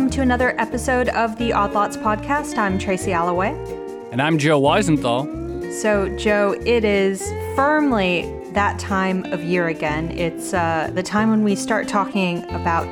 welcome 0.00 0.16
to 0.16 0.22
another 0.22 0.58
episode 0.58 1.10
of 1.10 1.36
the 1.36 1.52
Odd 1.52 1.74
Lots 1.74 1.98
podcast. 1.98 2.56
I'm 2.56 2.78
Tracy 2.78 3.12
Alloway. 3.12 3.50
And 4.10 4.22
I'm 4.22 4.38
Joe 4.38 4.58
Weisenthal. 4.58 5.70
So, 5.74 6.08
Joe, 6.16 6.56
it 6.64 6.86
is 6.86 7.28
firmly 7.54 8.22
that 8.52 8.78
time 8.78 9.26
of 9.26 9.44
year 9.44 9.68
again. 9.68 10.10
It's 10.12 10.54
uh, 10.54 10.90
the 10.94 11.02
time 11.02 11.28
when 11.28 11.44
we 11.44 11.54
start 11.54 11.86
talking 11.86 12.44
about 12.44 12.86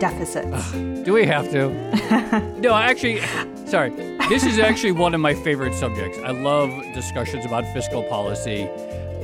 deficits. 0.00 0.72
Do 0.72 1.12
we 1.12 1.26
have 1.26 1.50
to? 1.50 1.68
no, 2.60 2.74
actually, 2.74 3.20
sorry. 3.66 3.90
This 4.30 4.46
is 4.46 4.58
actually 4.58 4.92
one 4.92 5.12
of 5.12 5.20
my 5.20 5.34
favorite 5.34 5.74
subjects. 5.74 6.16
I 6.24 6.30
love 6.30 6.70
discussions 6.94 7.44
about 7.44 7.70
fiscal 7.74 8.04
policy. 8.04 8.70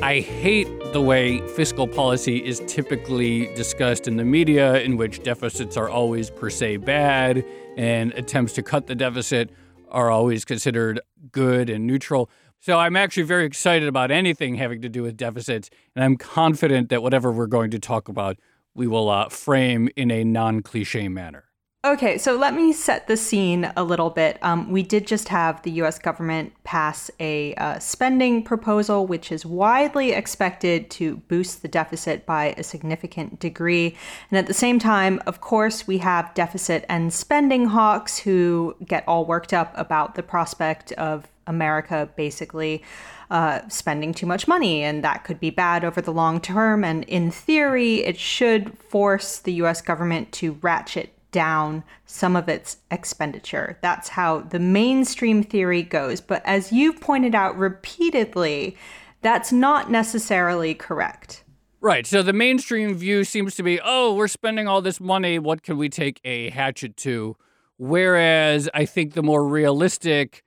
I 0.03 0.21
hate 0.21 0.67
the 0.95 1.03
way 1.03 1.47
fiscal 1.49 1.87
policy 1.87 2.39
is 2.39 2.63
typically 2.67 3.55
discussed 3.55 4.09
in 4.09 4.17
the 4.17 4.25
media, 4.25 4.81
in 4.81 4.97
which 4.97 5.23
deficits 5.23 5.77
are 5.77 5.91
always 5.91 6.31
per 6.31 6.49
se 6.49 6.79
bad 6.79 7.45
and 7.77 8.11
attempts 8.15 8.55
to 8.55 8.63
cut 8.63 8.87
the 8.87 8.95
deficit 8.95 9.51
are 9.91 10.11
always 10.11 10.47
considered 10.47 11.01
good 11.33 11.69
and 11.69 11.87
neutral. 11.87 12.31
So 12.61 12.79
I'm 12.79 12.97
actually 12.97 13.25
very 13.25 13.45
excited 13.45 13.89
about 13.89 14.11
anything 14.11 14.55
having 14.55 14.81
to 14.81 14.89
do 14.89 15.03
with 15.03 15.19
deficits, 15.19 15.69
and 15.95 16.03
I'm 16.03 16.17
confident 16.17 16.89
that 16.89 17.03
whatever 17.03 17.31
we're 17.31 17.47
going 17.47 17.71
to 17.73 17.79
talk 17.79 18.09
about, 18.09 18.39
we 18.75 18.87
will 18.87 19.11
uh, 19.11 19.29
frame 19.29 19.91
in 19.97 20.11
a 20.11 20.25
non 20.25 20.63
cliche 20.63 21.09
manner. 21.11 21.50
Okay, 21.83 22.19
so 22.19 22.37
let 22.37 22.53
me 22.53 22.75
set 22.75 23.07
the 23.09 23.17
scene 23.17 23.73
a 23.75 23.83
little 23.83 24.11
bit. 24.11 24.37
Um, 24.43 24.71
we 24.71 24.83
did 24.83 25.07
just 25.07 25.29
have 25.29 25.63
the 25.63 25.71
US 25.83 25.99
government 25.99 26.53
pass 26.63 27.11
a 27.19 27.55
uh, 27.55 27.79
spending 27.79 28.43
proposal, 28.43 29.07
which 29.07 29.33
is 29.33 29.47
widely 29.47 30.13
expected 30.13 30.91
to 30.91 31.17
boost 31.29 31.63
the 31.63 31.69
deficit 31.69 32.27
by 32.27 32.55
a 32.59 32.63
significant 32.63 33.41
degree. 33.41 33.97
And 34.31 34.37
at 34.37 34.47
the 34.47 34.53
same 34.53 34.79
time, 34.79 35.23
of 35.27 35.41
course, 35.41 35.87
we 35.87 35.97
have 35.99 36.35
deficit 36.35 36.85
and 36.91 37.15
spending 37.15 37.65
hawks 37.65 38.19
who 38.19 38.77
get 38.85 39.03
all 39.09 39.25
worked 39.25 39.55
up 39.55 39.73
about 39.75 40.17
the 40.17 40.23
prospect 40.23 40.93
of 40.93 41.29
America 41.47 42.11
basically. 42.15 42.83
Uh, 43.31 43.61
spending 43.69 44.13
too 44.13 44.27
much 44.27 44.49
money, 44.49 44.83
and 44.83 45.05
that 45.05 45.23
could 45.23 45.39
be 45.39 45.51
bad 45.51 45.85
over 45.85 46.01
the 46.01 46.13
long 46.13 46.41
term. 46.41 46.83
And 46.83 47.05
in 47.05 47.31
theory, 47.31 48.05
it 48.05 48.19
should 48.19 48.77
force 48.77 49.39
the 49.39 49.53
US 49.53 49.81
government 49.81 50.33
to 50.33 50.59
ratchet 50.63 51.15
down 51.31 51.85
some 52.07 52.37
of 52.37 52.49
its 52.49 52.79
expenditure. 52.91 53.79
That's 53.83 54.09
how 54.09 54.41
the 54.41 54.59
mainstream 54.59 55.43
theory 55.43 55.83
goes. 55.83 56.21
But 56.21 56.43
as 56.45 56.73
you've 56.73 57.01
pointed 57.01 57.35
out 57.35 57.57
repeatedly, 57.57 58.77
that's 59.23 59.53
not 59.53 59.91
necessarily 59.91 60.75
correct. 60.75 61.45
Right. 61.81 62.07
So 62.07 62.23
the 62.23 62.33
mainstream 62.33 62.95
view 62.95 63.25
seems 63.25 63.55
to 63.55 63.63
be, 63.63 63.81
oh, 63.83 64.15
we're 64.15 64.29
spending 64.29 64.69
all 64.69 64.83
this 64.83 65.01
money. 65.01 65.39
What 65.39 65.63
can 65.63 65.79
we 65.79 65.89
take 65.89 66.21
a 66.25 66.51
hatchet 66.51 66.97
to? 66.99 67.37
Whereas 67.79 68.69
I 68.75 68.85
think 68.85 69.15
the 69.15 69.23
more 69.23 69.47
realistic 69.47 70.45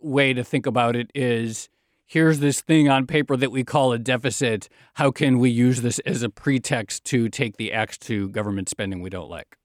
way 0.00 0.32
to 0.32 0.42
think 0.42 0.66
about 0.66 0.96
it 0.96 1.10
is 1.14 1.68
here's 2.06 2.40
this 2.40 2.60
thing 2.60 2.88
on 2.88 3.06
paper 3.06 3.36
that 3.36 3.52
we 3.52 3.62
call 3.62 3.92
a 3.92 3.98
deficit. 3.98 4.68
How 4.94 5.12
can 5.12 5.38
we 5.38 5.50
use 5.50 5.82
this 5.82 6.00
as 6.00 6.22
a 6.22 6.28
pretext 6.28 7.04
to 7.04 7.28
take 7.28 7.56
the 7.56 7.72
axe 7.72 7.96
to 7.98 8.28
government 8.30 8.68
spending 8.68 9.00
we 9.00 9.10
don't 9.10 9.30
like? 9.30 9.56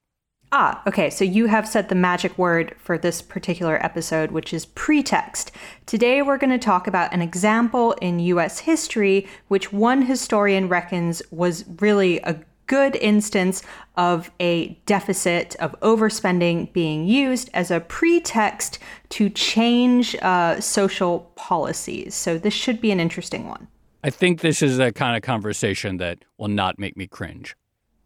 Ah, 0.52 0.82
okay. 0.86 1.10
So 1.10 1.24
you 1.24 1.46
have 1.46 1.68
said 1.68 1.88
the 1.88 1.94
magic 1.94 2.36
word 2.36 2.74
for 2.76 2.98
this 2.98 3.22
particular 3.22 3.82
episode, 3.84 4.32
which 4.32 4.52
is 4.52 4.66
pretext. 4.66 5.52
Today 5.86 6.22
we're 6.22 6.38
going 6.38 6.50
to 6.50 6.58
talk 6.58 6.88
about 6.88 7.12
an 7.12 7.22
example 7.22 7.92
in 8.00 8.18
US 8.18 8.60
history, 8.60 9.28
which 9.46 9.72
one 9.72 10.02
historian 10.02 10.68
reckons 10.68 11.22
was 11.30 11.64
really 11.78 12.18
a 12.20 12.40
good 12.66 12.96
instance 12.96 13.62
of 13.96 14.30
a 14.40 14.78
deficit 14.86 15.56
of 15.56 15.78
overspending 15.80 16.72
being 16.72 17.06
used 17.06 17.50
as 17.54 17.70
a 17.70 17.80
pretext 17.80 18.78
to 19.08 19.28
change 19.28 20.16
uh, 20.22 20.60
social 20.60 21.30
policies. 21.36 22.14
So 22.14 22.38
this 22.38 22.54
should 22.54 22.80
be 22.80 22.90
an 22.90 23.00
interesting 23.00 23.48
one. 23.48 23.68
I 24.02 24.10
think 24.10 24.40
this 24.40 24.62
is 24.62 24.78
a 24.78 24.92
kind 24.92 25.16
of 25.16 25.22
conversation 25.22 25.98
that 25.98 26.24
will 26.38 26.48
not 26.48 26.78
make 26.78 26.96
me 26.96 27.06
cringe. 27.06 27.54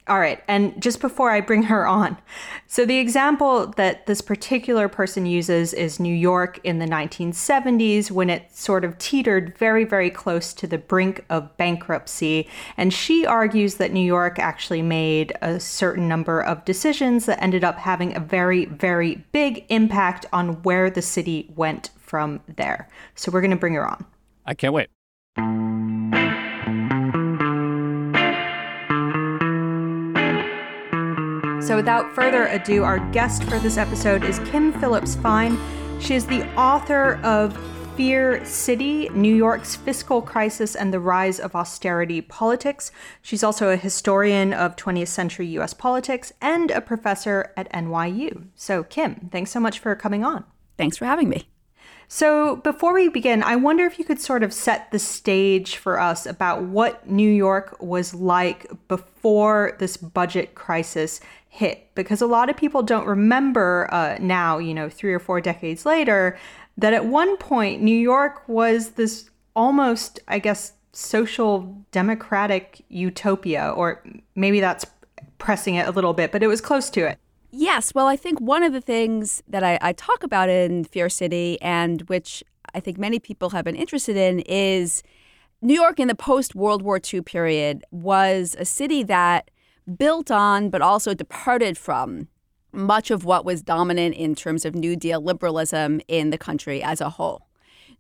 All 0.06 0.19
right. 0.19 0.42
And 0.48 0.81
just 0.82 1.00
before 1.00 1.31
I 1.31 1.41
bring 1.41 1.62
her 1.65 1.87
on, 1.87 2.19
so 2.66 2.84
the 2.84 2.98
example 2.98 3.69
that 3.78 4.04
this 4.04 4.20
particular 4.20 4.87
person 4.87 5.25
uses 5.25 5.72
is 5.72 5.98
New 5.98 6.15
York 6.15 6.60
in 6.62 6.78
the 6.78 6.84
1970s 6.84 8.10
when 8.10 8.28
it 8.28 8.54
sort 8.54 8.84
of 8.84 8.98
teetered 8.98 9.56
very, 9.56 9.84
very 9.84 10.10
close 10.10 10.53
to 10.54 10.66
the 10.66 10.76
brink 10.76 11.25
of 11.31 11.56
bankruptcy. 11.56 12.47
And 12.76 12.92
she 12.92 13.25
argues 13.25 13.76
that 13.76 13.92
New 13.92 14.04
York 14.04 14.38
actually 14.38 14.82
made 14.82 15.32
a 15.41 15.59
certain 15.59 16.06
number 16.06 16.38
of 16.38 16.66
decisions 16.66 17.25
that 17.25 17.42
ended 17.42 17.65
up 17.65 17.78
having 17.78 18.15
a 18.15 18.21
very, 18.21 18.66
very 18.66 19.25
big 19.32 19.65
impact 19.71 20.26
on 20.34 20.62
where 20.65 20.91
the 20.91 21.03
city 21.03 21.50
went 21.56 21.91
from 21.97 22.42
there. 22.56 22.91
So 23.15 23.32
we're 23.32 23.41
going 23.41 23.53
to 23.53 23.56
bring 23.56 23.75
her 23.75 23.88
on. 23.88 24.04
I 24.44 24.53
can't 24.53 24.75
wait. 24.75 24.91
So, 31.65 31.77
without 31.77 32.15
further 32.15 32.45
ado, 32.49 32.85
our 32.85 32.99
guest 33.11 33.43
for 33.45 33.59
this 33.59 33.79
episode 33.79 34.23
is 34.23 34.39
Kim 34.41 34.71
Phillips-Fein. 34.81 35.59
She 35.99 36.15
is 36.15 36.27
the 36.27 36.45
author 36.57 37.19
of 37.25 37.57
Fear 37.97 38.45
City 38.45 39.09
New 39.15 39.35
York's 39.35 39.75
Fiscal 39.75 40.21
Crisis 40.21 40.77
and 40.77 40.93
the 40.93 41.01
Rise 41.01 41.41
of 41.41 41.57
Austerity 41.57 42.21
Politics. 42.21 42.93
She's 43.23 43.43
also 43.43 43.71
a 43.71 43.79
historian 43.79 44.53
of 44.53 44.77
20th 44.77 45.09
century 45.09 45.47
US 45.59 45.73
politics 45.73 46.35
and 46.43 46.71
a 46.71 46.83
professor 46.83 47.55
at 47.57 47.73
NYU. 47.73 48.49
So, 48.55 48.83
Kim, 48.83 49.31
thanks 49.33 49.51
so 49.51 49.59
much 49.59 49.79
for 49.79 49.97
coming 49.97 50.23
on. 50.23 50.45
Thanks 50.77 50.99
for 50.99 51.07
having 51.07 51.31
me. 51.31 51.49
So, 52.09 52.57
before 52.57 52.93
we 52.93 53.09
begin, 53.09 53.43
I 53.43 53.57
wonder 53.57 53.87
if 53.87 53.99
you 53.99 54.05
could 54.05 54.21
sort 54.21 54.43
of 54.43 54.53
set 54.53 54.91
the 54.91 54.99
stage 54.99 55.77
for 55.77 55.99
us 55.99 56.27
about 56.27 56.63
what 56.63 57.09
New 57.09 57.31
York 57.31 57.77
was 57.81 58.15
like 58.15 58.67
before 58.89 59.77
this 59.79 59.97
budget 59.97 60.55
crisis 60.55 61.21
hit 61.54 61.88
because 61.94 62.20
a 62.20 62.26
lot 62.26 62.50
of 62.50 62.56
people 62.56 62.82
don't 62.82 63.06
remember 63.06 63.88
uh, 63.92 64.16
now, 64.20 64.59
you 64.59 64.75
know, 64.75 64.88
three 64.88 65.15
or 65.15 65.20
four 65.20 65.41
decades 65.41 65.87
later, 65.87 66.37
that 66.76 66.92
at 66.92 67.06
one 67.06 67.37
point 67.37 67.81
New 67.81 67.97
York 67.97 68.42
was 68.48 68.91
this 68.91 69.31
almost, 69.54 70.19
I 70.26 70.41
guess, 70.41 70.72
social 70.91 71.87
democratic 71.92 72.84
utopia, 72.88 73.70
or 73.70 74.03
maybe 74.34 74.59
that's 74.59 74.84
pressing 75.38 75.76
it 75.76 75.87
a 75.87 75.92
little 75.92 76.12
bit, 76.12 76.32
but 76.32 76.42
it 76.42 76.48
was 76.48 76.60
close 76.60 76.91
to 76.91 77.09
it. 77.09 77.19
Yes. 77.53 77.94
Well, 77.94 78.09
I 78.09 78.16
think 78.16 78.41
one 78.41 78.65
of 78.65 78.72
the 78.72 78.81
things 78.81 79.41
that 79.47 79.62
I, 79.62 79.78
I 79.81 79.92
talk 79.92 80.25
about 80.25 80.48
in 80.48 80.82
Fear 80.82 81.09
City, 81.09 81.56
and 81.62 82.03
which 82.09 82.42
I 82.75 82.81
think 82.81 82.98
many 82.98 83.21
people 83.21 83.50
have 83.50 83.65
been 83.65 83.76
interested 83.76 84.16
in, 84.16 84.41
is 84.41 85.04
New 85.62 85.75
York 85.75 86.00
in 86.00 86.09
the 86.09 86.16
post 86.16 86.56
World 86.56 86.82
War 86.82 86.98
II 87.12 87.22
period 87.22 87.84
was 87.92 88.56
a 88.59 88.65
city 88.65 89.04
that 89.04 89.53
built 89.97 90.31
on 90.31 90.71
but 90.71 90.83
also 90.83 91.15
departed 91.15 91.77
from 91.78 92.28
much 92.72 93.11
of 93.11 93.25
what 93.25 93.45
was 93.45 93.62
dominant 93.62 94.15
in 94.17 94.34
terms 94.34 94.65
of 94.65 94.75
New 94.75 94.97
Deal 94.97 95.21
liberalism 95.21 96.00
in 96.09 96.31
the 96.31 96.39
country 96.39 96.83
as 96.83 97.00
a 97.00 97.11
whole. 97.11 97.47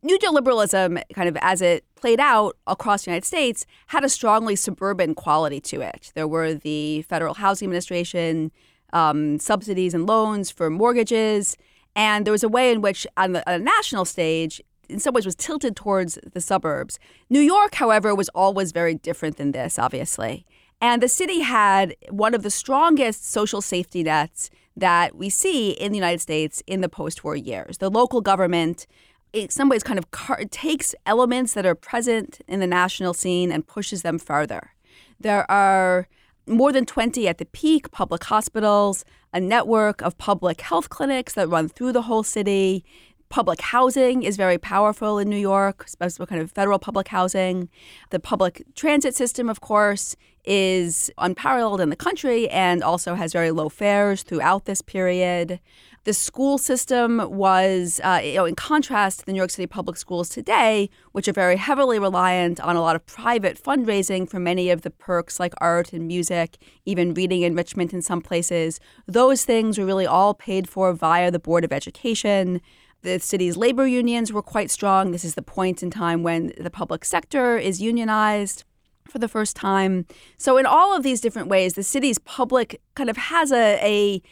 New 0.02 0.18
Deal 0.18 0.34
liberalism, 0.34 0.98
kind 1.14 1.28
of 1.28 1.36
as 1.40 1.62
it 1.62 1.84
played 1.94 2.20
out 2.20 2.56
across 2.66 3.04
the 3.04 3.10
United 3.10 3.24
States, 3.24 3.64
had 3.86 4.04
a 4.04 4.08
strongly 4.08 4.54
suburban 4.54 5.14
quality 5.14 5.60
to 5.60 5.80
it. 5.80 6.12
There 6.14 6.28
were 6.28 6.52
the 6.54 7.02
Federal 7.02 7.34
Housing 7.34 7.66
Administration 7.66 8.52
um, 8.92 9.38
subsidies 9.38 9.94
and 9.94 10.06
loans 10.06 10.50
for 10.50 10.68
mortgages, 10.68 11.56
and 11.96 12.26
there 12.26 12.32
was 12.32 12.44
a 12.44 12.48
way 12.48 12.70
in 12.70 12.82
which, 12.82 13.06
on, 13.16 13.32
the, 13.32 13.48
on 13.48 13.60
a 13.60 13.64
national 13.64 14.04
stage, 14.04 14.60
in 14.90 14.98
some 14.98 15.14
ways 15.14 15.24
was 15.24 15.34
tilted 15.34 15.74
towards 15.74 16.18
the 16.34 16.40
suburbs. 16.40 16.98
New 17.30 17.40
York, 17.40 17.76
however, 17.76 18.14
was 18.14 18.28
always 18.30 18.72
very 18.72 18.94
different 18.94 19.38
than 19.38 19.52
this, 19.52 19.78
obviously. 19.78 20.44
And 20.84 21.02
the 21.02 21.08
city 21.08 21.40
had 21.40 21.96
one 22.10 22.34
of 22.34 22.42
the 22.42 22.50
strongest 22.50 23.32
social 23.32 23.62
safety 23.62 24.02
nets 24.02 24.50
that 24.76 25.16
we 25.16 25.30
see 25.30 25.70
in 25.70 25.92
the 25.92 25.96
United 25.96 26.20
States 26.20 26.62
in 26.66 26.82
the 26.82 26.90
post 26.90 27.24
war 27.24 27.34
years. 27.34 27.78
The 27.78 27.88
local 27.88 28.20
government, 28.20 28.86
in 29.32 29.48
some 29.48 29.70
ways, 29.70 29.82
kind 29.82 29.98
of 29.98 30.10
car- 30.10 30.44
takes 30.50 30.94
elements 31.06 31.54
that 31.54 31.64
are 31.64 31.74
present 31.74 32.42
in 32.46 32.60
the 32.60 32.66
national 32.66 33.14
scene 33.14 33.50
and 33.50 33.66
pushes 33.66 34.02
them 34.02 34.18
further. 34.18 34.72
There 35.18 35.50
are 35.50 36.06
more 36.46 36.70
than 36.70 36.84
20 36.84 37.26
at 37.28 37.38
the 37.38 37.46
peak 37.46 37.90
public 37.90 38.22
hospitals, 38.24 39.06
a 39.32 39.40
network 39.40 40.02
of 40.02 40.18
public 40.18 40.60
health 40.60 40.90
clinics 40.90 41.32
that 41.32 41.48
run 41.48 41.70
through 41.70 41.92
the 41.92 42.02
whole 42.02 42.24
city. 42.24 42.84
Public 43.30 43.62
housing 43.62 44.22
is 44.22 44.36
very 44.36 44.58
powerful 44.58 45.18
in 45.18 45.30
New 45.30 45.38
York, 45.38 45.84
especially 45.86 46.26
kind 46.26 46.42
of 46.42 46.52
federal 46.52 46.78
public 46.78 47.08
housing. 47.08 47.70
The 48.10 48.20
public 48.20 48.62
transit 48.74 49.14
system, 49.14 49.48
of 49.48 49.62
course, 49.62 50.14
is 50.44 51.10
unparalleled 51.18 51.80
in 51.80 51.90
the 51.90 51.96
country 51.96 52.48
and 52.50 52.82
also 52.82 53.14
has 53.14 53.32
very 53.32 53.50
low 53.50 53.68
fares 53.68 54.22
throughout 54.22 54.64
this 54.64 54.82
period. 54.82 55.60
The 56.04 56.12
school 56.12 56.58
system 56.58 57.30
was, 57.30 57.98
uh, 58.04 58.20
you 58.22 58.34
know, 58.34 58.44
in 58.44 58.54
contrast 58.54 59.20
to 59.20 59.26
the 59.26 59.32
New 59.32 59.38
York 59.38 59.50
City 59.50 59.66
public 59.66 59.96
schools 59.96 60.28
today, 60.28 60.90
which 61.12 61.28
are 61.28 61.32
very 61.32 61.56
heavily 61.56 61.98
reliant 61.98 62.60
on 62.60 62.76
a 62.76 62.82
lot 62.82 62.94
of 62.94 63.06
private 63.06 63.62
fundraising 63.62 64.28
for 64.28 64.38
many 64.38 64.68
of 64.68 64.82
the 64.82 64.90
perks 64.90 65.40
like 65.40 65.54
art 65.58 65.94
and 65.94 66.06
music, 66.06 66.58
even 66.84 67.14
reading 67.14 67.40
enrichment 67.40 67.94
in 67.94 68.02
some 68.02 68.20
places. 68.20 68.80
Those 69.06 69.46
things 69.46 69.78
were 69.78 69.86
really 69.86 70.06
all 70.06 70.34
paid 70.34 70.68
for 70.68 70.92
via 70.92 71.30
the 71.30 71.38
Board 71.38 71.64
of 71.64 71.72
Education. 71.72 72.60
The 73.00 73.18
city's 73.18 73.56
labor 73.56 73.86
unions 73.86 74.30
were 74.30 74.42
quite 74.42 74.70
strong. 74.70 75.10
This 75.10 75.24
is 75.24 75.36
the 75.36 75.42
point 75.42 75.82
in 75.82 75.90
time 75.90 76.22
when 76.22 76.52
the 76.58 76.70
public 76.70 77.06
sector 77.06 77.56
is 77.56 77.80
unionized 77.80 78.64
for 79.06 79.18
the 79.18 79.28
first 79.28 79.56
time. 79.56 80.06
So 80.38 80.56
in 80.56 80.66
all 80.66 80.96
of 80.96 81.02
these 81.02 81.20
different 81.20 81.48
ways, 81.48 81.74
the 81.74 81.82
city's 81.82 82.18
public 82.18 82.80
kind 82.94 83.10
of 83.10 83.16
has 83.16 83.52
a, 83.52 83.78
a 83.82 84.22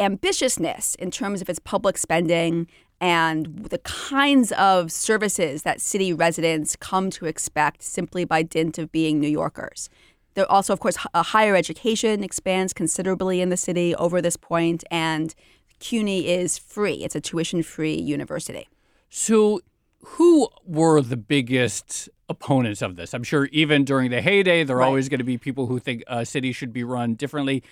ambitiousness 0.00 0.96
in 0.96 1.10
terms 1.10 1.40
of 1.40 1.48
its 1.48 1.58
public 1.58 1.98
spending 1.98 2.66
and 3.00 3.64
the 3.64 3.78
kinds 3.78 4.52
of 4.52 4.92
services 4.92 5.62
that 5.62 5.80
city 5.80 6.12
residents 6.12 6.76
come 6.76 7.10
to 7.10 7.26
expect 7.26 7.82
simply 7.82 8.24
by 8.24 8.42
dint 8.42 8.78
of 8.78 8.92
being 8.92 9.18
New 9.18 9.28
Yorkers. 9.28 9.88
There 10.34 10.50
also, 10.50 10.72
of 10.72 10.80
course, 10.80 10.96
higher 11.14 11.56
education 11.56 12.22
expands 12.22 12.72
considerably 12.72 13.40
in 13.40 13.48
the 13.48 13.56
city 13.56 13.94
over 13.96 14.20
this 14.22 14.36
point, 14.36 14.84
and 14.90 15.34
CUNY 15.80 16.28
is 16.28 16.56
free. 16.56 17.02
It's 17.04 17.16
a 17.16 17.20
tuition-free 17.20 17.94
university. 17.94 18.68
So, 19.08 19.60
who 20.02 20.48
were 20.64 21.00
the 21.00 21.16
biggest 21.16 22.08
opponents 22.30 22.80
of 22.80 22.96
this? 22.96 23.12
I'm 23.12 23.24
sure 23.24 23.46
even 23.52 23.84
during 23.84 24.10
the 24.10 24.22
heyday, 24.22 24.64
there 24.64 24.76
are 24.76 24.80
right. 24.80 24.86
always 24.86 25.10
going 25.10 25.18
to 25.18 25.24
be 25.24 25.36
people 25.36 25.66
who 25.66 25.78
think 25.78 26.02
a 26.06 26.24
city 26.24 26.52
should 26.52 26.72
be 26.72 26.84
run 26.84 27.14
differently. 27.14 27.62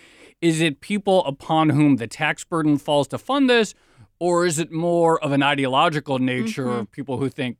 Is 0.43 0.61
it 0.61 0.81
people 0.81 1.25
upon 1.25 1.71
whom 1.71 1.97
the 1.97 2.07
tax 2.07 2.45
burden 2.45 2.77
falls 2.77 3.09
to 3.09 3.19
fund 3.19 3.49
this, 3.49 3.75
or 4.19 4.45
is 4.45 4.59
it 4.59 4.71
more 4.71 5.19
of 5.25 5.33
an 5.33 5.43
ideological 5.43 6.19
nature 6.19 6.67
mm-hmm. 6.67 6.81
of 6.81 6.91
people 6.91 7.17
who 7.17 7.31
think, 7.31 7.57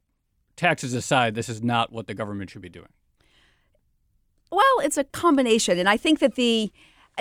taxes 0.57 0.93
aside, 0.93 1.35
this 1.35 1.49
is 1.49 1.63
not 1.63 1.93
what 1.93 2.09
the 2.09 2.15
government 2.15 2.51
should 2.51 2.63
be 2.63 2.69
doing? 2.69 2.89
Well, 4.51 4.63
it's 4.83 4.99
a 4.99 5.05
combination. 5.05 5.79
And 5.79 5.89
I 5.89 5.97
think 5.97 6.19
that 6.19 6.35
the 6.35 6.73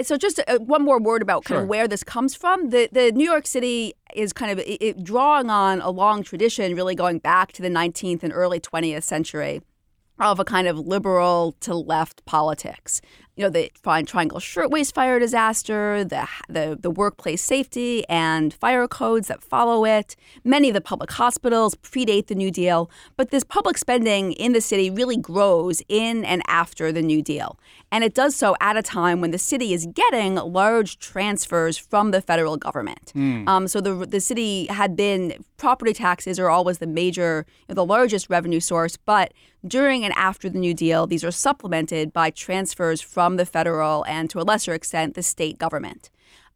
so 0.04 0.18
just 0.18 0.40
uh, 0.48 0.60
one 0.60 0.84
more 0.84 1.00
word 1.00 1.22
about 1.22 1.44
kind 1.46 1.58
sure. 1.58 1.64
of 1.64 1.68
where 1.68 1.88
this 1.88 2.04
comes 2.04 2.36
from. 2.36 2.70
The 2.70 2.90
the 2.92 3.12
New 3.12 3.26
York 3.26 3.48
City 3.48 3.94
is 4.16 4.34
kind 4.34 4.52
of 4.52 4.60
it, 4.60 4.82
it, 4.82 5.04
drawing 5.04 5.50
on 5.50 5.82
a 5.82 5.90
long 5.90 6.24
tradition, 6.24 6.76
really 6.76 6.96
going 6.96 7.20
back 7.20 7.52
to 7.54 7.62
the 7.62 7.70
19th 7.70 8.24
and 8.24 8.34
early 8.34 8.60
20th 8.60 9.04
century, 9.04 9.62
of 10.20 10.40
a 10.40 10.46
kind 10.46 10.68
of 10.68 10.78
liberal 10.80 11.56
to 11.62 11.76
left 11.76 12.26
politics 12.26 13.02
you 13.38 13.44
know, 13.44 13.50
the 13.50 13.72
Triangle 13.84 14.40
Shirtwaist 14.40 14.96
Fire 14.96 15.20
disaster, 15.20 16.04
the, 16.04 16.28
the, 16.50 16.78
the 16.82 16.90
workplace 16.90 17.44
safety 17.44 18.04
and 18.10 18.52
fire 18.52 18.88
codes 18.88 19.28
that 19.28 19.44
follow 19.44 19.86
it. 19.86 20.16
Many 20.44 20.70
of 20.70 20.74
the 20.74 20.82
public 20.82 21.12
hospitals 21.12 21.76
predate 21.76 22.28
the 22.28 22.36
New 22.36 22.50
Deal, 22.50 22.90
but 23.16 23.30
this 23.30 23.44
public 23.44 23.78
spending 23.78 24.34
in 24.34 24.54
the 24.54 24.62
city 24.62 24.90
really 24.90 25.18
grows 25.18 25.84
in 25.88 26.26
and 26.26 26.42
after 26.48 26.92
the 26.92 27.04
New 27.04 27.22
Deal. 27.22 27.60
And 27.92 28.04
it 28.04 28.16
does 28.16 28.36
so 28.36 28.56
at 28.60 28.76
a 28.76 28.82
time 28.82 29.22
when 29.22 29.30
the 29.30 29.38
city 29.38 29.72
is 29.72 29.86
getting 29.86 30.36
large 30.36 30.98
transfers 30.98 31.78
from 31.78 32.10
the 32.10 32.22
federal 32.22 32.58
government. 32.58 33.14
Mm. 33.16 33.48
Um, 33.48 33.68
so 33.68 33.80
the, 33.80 33.94
the 34.06 34.20
city 34.20 34.66
had 34.66 34.96
been, 34.96 35.46
property 35.58 35.94
taxes 35.94 36.40
are 36.40 36.50
always 36.50 36.80
the 36.80 36.88
major, 36.88 37.46
you 37.48 37.66
know, 37.70 37.76
the 37.76 37.86
largest 37.86 38.32
revenue 38.32 38.60
source, 38.60 38.98
but 38.98 39.32
during 39.66 40.04
and 40.04 40.14
after 40.16 40.50
the 40.50 40.60
New 40.60 40.74
Deal, 40.74 41.08
these 41.08 41.24
are 41.24 41.32
supplemented 41.32 42.14
by 42.14 42.30
transfers 42.30 43.02
from 43.02 43.38
the 43.38 43.46
federal 43.46 44.06
and 44.06 44.30
to 44.30 44.40
a 44.40 44.44
lesser 44.44 44.74
extent 44.74 45.16
the 45.16 45.24
state 45.24 45.58
government. 45.58 46.10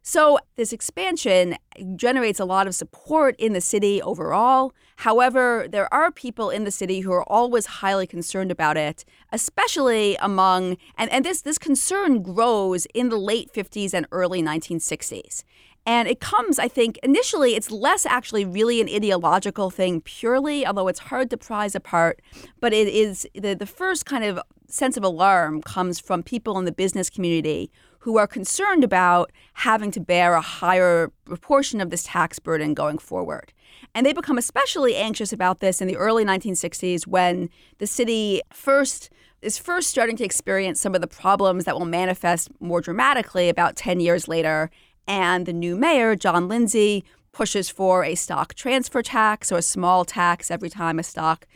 So, 0.04 0.40
this 0.56 0.74
expansion 0.74 1.58
generates 1.96 2.40
a 2.40 2.46
lot 2.46 2.66
of 2.66 2.74
support 2.74 3.36
in 3.38 3.54
the 3.54 3.62
city 3.62 4.02
overall. 4.02 4.74
However, 4.98 5.68
there 5.70 5.92
are 5.94 6.12
people 6.12 6.50
in 6.50 6.64
the 6.64 6.72
city 6.72 7.02
who 7.02 7.12
are 7.12 7.28
always 7.30 7.68
highly 7.68 8.08
concerned 8.08 8.50
about 8.50 8.78
it, 8.78 9.06
especially 9.32 10.16
among, 10.16 10.78
and, 10.98 11.12
and 11.12 11.24
this, 11.24 11.42
this 11.42 11.60
concern 11.60 12.24
grows 12.24 12.88
in 12.96 13.10
the 13.10 13.18
late 13.18 13.54
50s 13.54 13.94
and 13.94 14.08
early 14.12 14.42
1960s. 14.42 15.44
And 15.86 16.08
it 16.08 16.20
comes, 16.20 16.60
I 16.60 16.68
think, 16.68 17.00
initially, 17.02 17.56
it's 17.56 17.72
less 17.72 18.06
actually 18.06 18.46
really 18.46 18.82
an 18.82 18.90
ideological 18.90 19.72
thing 19.72 20.02
purely, 20.02 20.66
although 20.66 20.88
it's 20.88 21.00
hard 21.00 21.30
to 21.32 21.38
prize 21.38 21.74
apart. 21.74 22.22
But 22.60 22.72
it 22.72 22.88
is 22.88 23.28
the, 23.34 23.56
the 23.56 23.66
first 23.66 24.06
kind 24.06 24.24
of 24.24 24.40
sense 24.68 24.96
of 24.96 25.04
alarm 25.04 25.62
comes 25.64 26.00
from 26.00 26.24
people 26.24 26.58
in 26.60 26.66
the 26.66 26.72
business 26.72 27.10
community 27.10 27.72
who 28.00 28.18
are 28.18 28.28
concerned 28.28 28.84
about 28.84 29.32
having 29.54 29.92
to 29.92 30.00
bear 30.00 30.34
a 30.34 30.42
higher 30.42 31.12
proportion 31.26 31.82
of 31.82 31.90
this 31.90 32.04
tax 32.04 32.40
burden 32.40 32.74
going 32.74 32.98
forward. 32.98 33.54
And 33.94 34.06
they 34.06 34.14
become 34.14 34.38
especially 34.38 34.96
anxious 34.96 35.34
about 35.34 35.60
this 35.60 35.82
in 35.82 35.88
the 35.88 35.98
early 35.98 36.24
1960s 36.24 37.06
when 37.06 37.50
the 37.80 37.88
city 37.88 38.42
first 38.54 39.10
is 39.42 39.58
first 39.58 39.90
starting 39.90 40.16
to 40.16 40.24
experience 40.24 40.80
some 40.80 40.94
of 40.94 41.02
the 41.02 41.08
problems 41.08 41.66
that 41.66 41.76
will 41.78 41.86
manifest 41.86 42.50
more 42.60 42.80
dramatically 42.80 43.50
about 43.50 43.76
10 43.76 44.00
years 44.00 44.28
later 44.28 44.70
and 45.08 45.46
the 45.46 45.54
new 45.54 45.76
mayor, 45.76 46.16
John 46.16 46.48
Lindsay, 46.48 47.04
pushes 47.32 47.70
for 47.70 48.04
a 48.04 48.16
stock 48.16 48.54
transfer 48.54 49.02
tax 49.02 49.52
or 49.52 49.58
a 49.58 49.62
small 49.62 50.06
tax 50.06 50.52
every 50.52 50.70
time 50.70 51.00
a 51.00 51.04
stock 51.04 51.48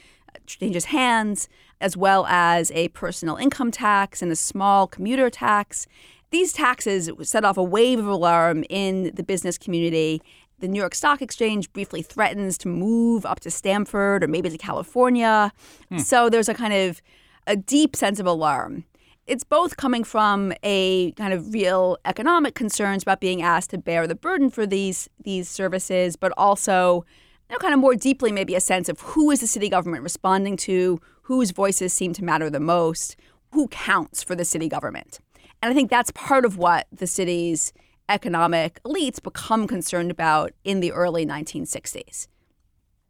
changes 0.46 0.86
hands, 0.86 1.48
as 1.82 1.98
well 1.98 2.26
as 2.28 2.72
a 2.72 2.88
personal 2.90 3.36
income 3.36 3.72
tax 3.72 4.22
and 4.22 4.32
a 4.32 4.36
small 4.36 4.88
commuter 4.88 5.30
tax. 5.30 5.88
These 6.32 6.54
taxes 6.54 7.10
set 7.24 7.46
off 7.46 7.58
a 7.58 7.64
wave 7.64 8.00
of 8.00 8.08
alarm 8.08 8.64
in 8.70 9.12
the 9.16 9.24
business 9.24 9.58
community. 9.58 10.22
The 10.60 10.68
New 10.68 10.80
York 10.80 10.96
Stock 10.96 11.22
Exchange 11.22 11.72
briefly 11.74 12.02
threatens 12.02 12.58
to 12.60 12.68
move 12.68 13.26
up 13.26 13.42
to 13.42 13.52
Stamford 13.52 14.24
or 14.24 14.28
maybe 14.28 14.50
to 14.50 14.58
California. 14.58 15.52
Hmm. 15.90 15.98
So 15.98 16.30
there's 16.30 16.50
a 16.50 16.54
kind 16.54 16.74
of 16.74 17.02
a 17.48 17.56
deep 17.56 17.96
sense 17.96 18.20
of 18.20 18.26
alarm 18.26 18.86
it's 19.28 19.44
both 19.44 19.78
coming 19.78 20.04
from 20.04 20.54
a 20.64 21.12
kind 21.14 21.34
of 21.34 21.54
real 21.54 21.98
economic 22.06 22.56
concerns 22.56 23.04
about 23.04 23.20
being 23.20 23.42
asked 23.42 23.72
to 23.72 23.78
bear 23.78 24.08
the 24.08 24.16
burden 24.16 24.50
for 24.50 24.66
these 24.66 25.10
these 25.24 25.50
services, 25.50 26.16
but 26.16 26.32
also 26.38 27.06
you 27.50 27.56
know, 27.56 27.60
kind 27.60 27.74
of 27.74 27.80
more 27.80 27.96
deeply 27.96 28.32
maybe 28.32 28.56
a 28.56 28.62
sense 28.62 28.90
of 28.90 29.00
who 29.02 29.32
is 29.32 29.40
the 29.40 29.48
city 29.48 29.70
government 29.70 30.04
responding 30.04 30.58
to, 30.58 31.00
whose 31.24 31.52
voices 31.52 31.94
seem 31.94 32.14
to 32.14 32.24
matter 32.24 32.50
the 32.50 32.60
most, 32.60 33.16
who 33.52 33.68
counts 33.70 34.24
for 34.24 34.36
the 34.36 34.46
city 34.46 34.68
government. 34.68 35.20
And 35.62 35.72
I 35.72 35.74
think 35.74 35.90
that's 35.90 36.12
part 36.12 36.46
of 36.46 36.58
what 36.58 36.88
the 36.92 37.08
city's 37.08 37.74
economic 38.10 38.80
elites 38.84 39.22
become 39.22 39.68
concerned 39.68 40.12
about 40.12 40.52
in 40.64 40.80
the 40.80 40.92
early 40.92 41.26
1960s. 41.26 42.28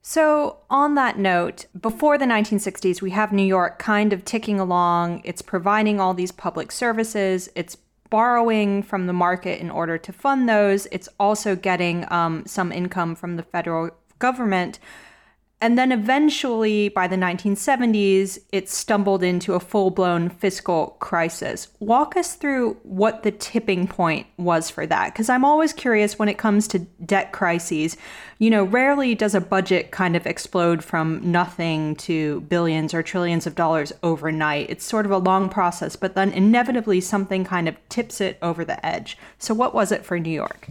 So, 0.08 0.58
on 0.70 0.94
that 0.94 1.18
note, 1.18 1.66
before 1.82 2.20
the 2.20 2.26
1960s, 2.26 3.02
we 3.02 3.10
have 3.10 3.34
New 3.34 3.42
York 3.42 3.80
kind 3.80 4.14
of 4.14 4.24
ticking 4.24 4.60
along. 4.60 5.24
It's 5.24 5.42
providing 5.42 6.00
all 6.00 6.14
these 6.14 6.32
public 6.32 6.72
services, 6.72 7.50
it's 7.56 7.76
borrowing 8.12 8.84
from 8.84 9.08
the 9.08 9.14
market 9.14 9.60
in 9.60 9.72
order 9.72 9.98
to 9.98 10.14
fund 10.14 10.48
those, 10.48 10.86
it's 10.92 11.10
also 11.20 11.56
getting 11.56 12.06
um, 12.14 12.46
some 12.46 12.72
income 12.72 13.16
from 13.16 13.36
the 13.36 13.42
federal 13.42 13.90
government. 14.20 14.78
And 15.66 15.80
then 15.80 15.92
eventually, 15.92 16.90
by 16.90 17.08
the 17.08 17.16
1970s, 17.16 18.38
it 18.52 18.70
stumbled 18.70 19.24
into 19.24 19.56
a 19.56 19.60
full 19.60 19.90
blown 19.90 20.30
fiscal 20.30 20.96
crisis. 21.00 21.70
Walk 21.80 22.16
us 22.16 22.36
through 22.36 22.76
what 22.84 23.24
the 23.24 23.32
tipping 23.32 23.88
point 23.88 24.28
was 24.38 24.70
for 24.70 24.86
that. 24.86 25.12
Because 25.12 25.28
I'm 25.28 25.44
always 25.44 25.74
curious 25.74 26.20
when 26.20 26.30
it 26.30 26.38
comes 26.38 26.68
to 26.68 26.80
debt 27.04 27.32
crises. 27.32 27.98
You 28.38 28.52
know, 28.52 28.64
rarely 28.64 29.16
does 29.16 29.34
a 29.34 29.42
budget 29.42 29.90
kind 29.90 30.16
of 30.16 30.28
explode 30.28 30.84
from 30.84 31.32
nothing 31.32 31.96
to 31.96 32.42
billions 32.42 32.94
or 32.94 33.02
trillions 33.02 33.48
of 33.48 33.56
dollars 33.56 33.92
overnight. 34.04 34.70
It's 34.70 34.86
sort 34.86 35.08
of 35.08 35.12
a 35.12 35.18
long 35.18 35.50
process, 35.50 35.96
but 35.96 36.14
then 36.14 36.32
inevitably 36.32 37.02
something 37.02 37.44
kind 37.44 37.68
of 37.68 37.76
tips 37.90 38.22
it 38.22 38.38
over 38.40 38.66
the 38.66 38.86
edge. 38.86 39.18
So, 39.40 39.56
what 39.56 39.74
was 39.74 39.92
it 39.92 40.06
for 40.06 40.20
New 40.20 40.30
York? 40.30 40.70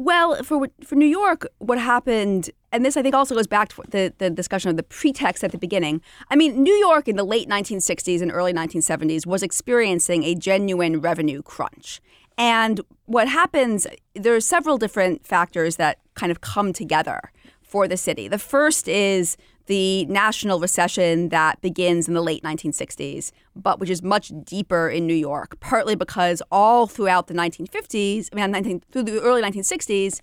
Well, 0.00 0.42
for 0.42 0.66
for 0.82 0.94
New 0.94 1.04
York, 1.04 1.46
what 1.58 1.78
happened, 1.78 2.48
and 2.72 2.86
this 2.86 2.96
I 2.96 3.02
think 3.02 3.14
also 3.14 3.34
goes 3.34 3.46
back 3.46 3.68
to 3.68 3.82
the, 3.90 4.14
the 4.16 4.30
discussion 4.30 4.70
of 4.70 4.78
the 4.78 4.82
pretext 4.82 5.44
at 5.44 5.52
the 5.52 5.58
beginning. 5.58 6.00
I 6.30 6.36
mean, 6.36 6.62
New 6.62 6.72
York 6.72 7.06
in 7.06 7.16
the 7.16 7.22
late 7.22 7.50
1960s 7.50 8.22
and 8.22 8.32
early 8.32 8.54
1970s 8.54 9.26
was 9.26 9.42
experiencing 9.42 10.24
a 10.24 10.34
genuine 10.34 11.02
revenue 11.02 11.42
crunch. 11.42 12.00
And 12.38 12.80
what 13.04 13.28
happens, 13.28 13.86
there 14.14 14.34
are 14.34 14.40
several 14.40 14.78
different 14.78 15.26
factors 15.26 15.76
that 15.76 15.98
kind 16.14 16.32
of 16.32 16.40
come 16.40 16.72
together 16.72 17.30
for 17.60 17.86
the 17.86 17.98
city. 17.98 18.26
The 18.26 18.38
first 18.38 18.88
is 18.88 19.36
the 19.70 20.04
national 20.06 20.58
recession 20.58 21.28
that 21.28 21.60
begins 21.60 22.08
in 22.08 22.14
the 22.14 22.20
late 22.20 22.42
1960s, 22.42 23.30
but 23.54 23.78
which 23.78 23.88
is 23.88 24.02
much 24.02 24.32
deeper 24.42 24.88
in 24.88 25.06
New 25.06 25.14
York, 25.14 25.60
partly 25.60 25.94
because 25.94 26.42
all 26.50 26.88
throughout 26.88 27.28
the 27.28 27.34
1950s, 27.34 28.30
I 28.32 28.34
mean, 28.34 28.50
19, 28.50 28.82
through 28.90 29.04
the 29.04 29.20
early 29.20 29.40
1960s, 29.40 30.20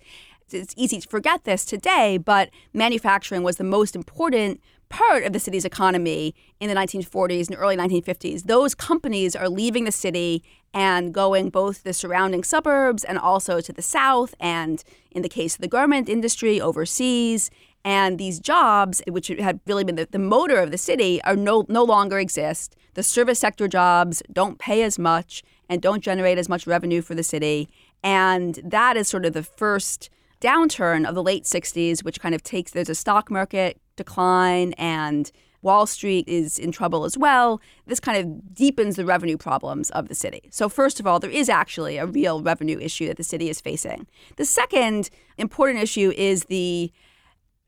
it's 0.52 0.74
easy 0.76 1.00
to 1.00 1.08
forget 1.08 1.44
this 1.44 1.64
today, 1.64 2.18
but 2.18 2.50
manufacturing 2.74 3.42
was 3.42 3.56
the 3.56 3.64
most 3.64 3.96
important 3.96 4.60
part 4.90 5.24
of 5.24 5.32
the 5.32 5.40
city's 5.40 5.64
economy 5.64 6.34
in 6.60 6.68
the 6.68 6.74
1940s 6.74 7.48
and 7.48 7.56
early 7.56 7.76
1950s. 7.76 8.44
Those 8.44 8.74
companies 8.74 9.34
are 9.34 9.48
leaving 9.48 9.84
the 9.84 9.92
city 9.92 10.44
and 10.74 11.14
going 11.14 11.48
both 11.48 11.78
to 11.78 11.84
the 11.84 11.92
surrounding 11.94 12.44
suburbs 12.44 13.02
and 13.02 13.18
also 13.18 13.62
to 13.62 13.72
the 13.72 13.80
south, 13.80 14.34
and 14.38 14.84
in 15.10 15.22
the 15.22 15.28
case 15.30 15.54
of 15.54 15.62
the 15.62 15.68
garment 15.68 16.06
industry, 16.06 16.60
overseas. 16.60 17.50
And 17.84 18.18
these 18.18 18.40
jobs, 18.40 19.02
which 19.08 19.28
had 19.28 19.60
really 19.66 19.84
been 19.84 19.94
the, 19.94 20.08
the 20.10 20.18
motor 20.18 20.60
of 20.60 20.70
the 20.70 20.78
city, 20.78 21.22
are 21.22 21.36
no, 21.36 21.64
no 21.68 21.84
longer 21.84 22.18
exist. 22.18 22.76
The 22.94 23.02
service 23.02 23.38
sector 23.38 23.68
jobs 23.68 24.22
don't 24.32 24.58
pay 24.58 24.82
as 24.82 24.98
much 24.98 25.42
and 25.68 25.80
don't 25.80 26.02
generate 26.02 26.38
as 26.38 26.48
much 26.48 26.66
revenue 26.66 27.02
for 27.02 27.14
the 27.14 27.22
city. 27.22 27.68
And 28.02 28.58
that 28.64 28.96
is 28.96 29.08
sort 29.08 29.24
of 29.24 29.32
the 29.32 29.42
first 29.42 30.10
downturn 30.40 31.08
of 31.08 31.14
the 31.14 31.22
late 31.22 31.44
60s, 31.44 32.04
which 32.04 32.20
kind 32.20 32.34
of 32.34 32.42
takes, 32.42 32.72
there's 32.72 32.88
a 32.88 32.94
stock 32.94 33.30
market 33.30 33.80
decline 33.96 34.72
and 34.74 35.30
Wall 35.62 35.86
Street 35.86 36.28
is 36.28 36.58
in 36.58 36.70
trouble 36.70 37.04
as 37.04 37.18
well. 37.18 37.60
This 37.86 37.98
kind 37.98 38.16
of 38.18 38.54
deepens 38.54 38.96
the 38.96 39.04
revenue 39.04 39.36
problems 39.36 39.90
of 39.90 40.08
the 40.08 40.14
city. 40.14 40.42
So, 40.50 40.68
first 40.68 41.00
of 41.00 41.06
all, 41.06 41.18
there 41.18 41.30
is 41.30 41.48
actually 41.48 41.96
a 41.96 42.06
real 42.06 42.42
revenue 42.42 42.78
issue 42.78 43.08
that 43.08 43.16
the 43.16 43.24
city 43.24 43.48
is 43.48 43.60
facing. 43.60 44.06
The 44.36 44.44
second 44.44 45.10
important 45.36 45.82
issue 45.82 46.12
is 46.16 46.44
the 46.44 46.92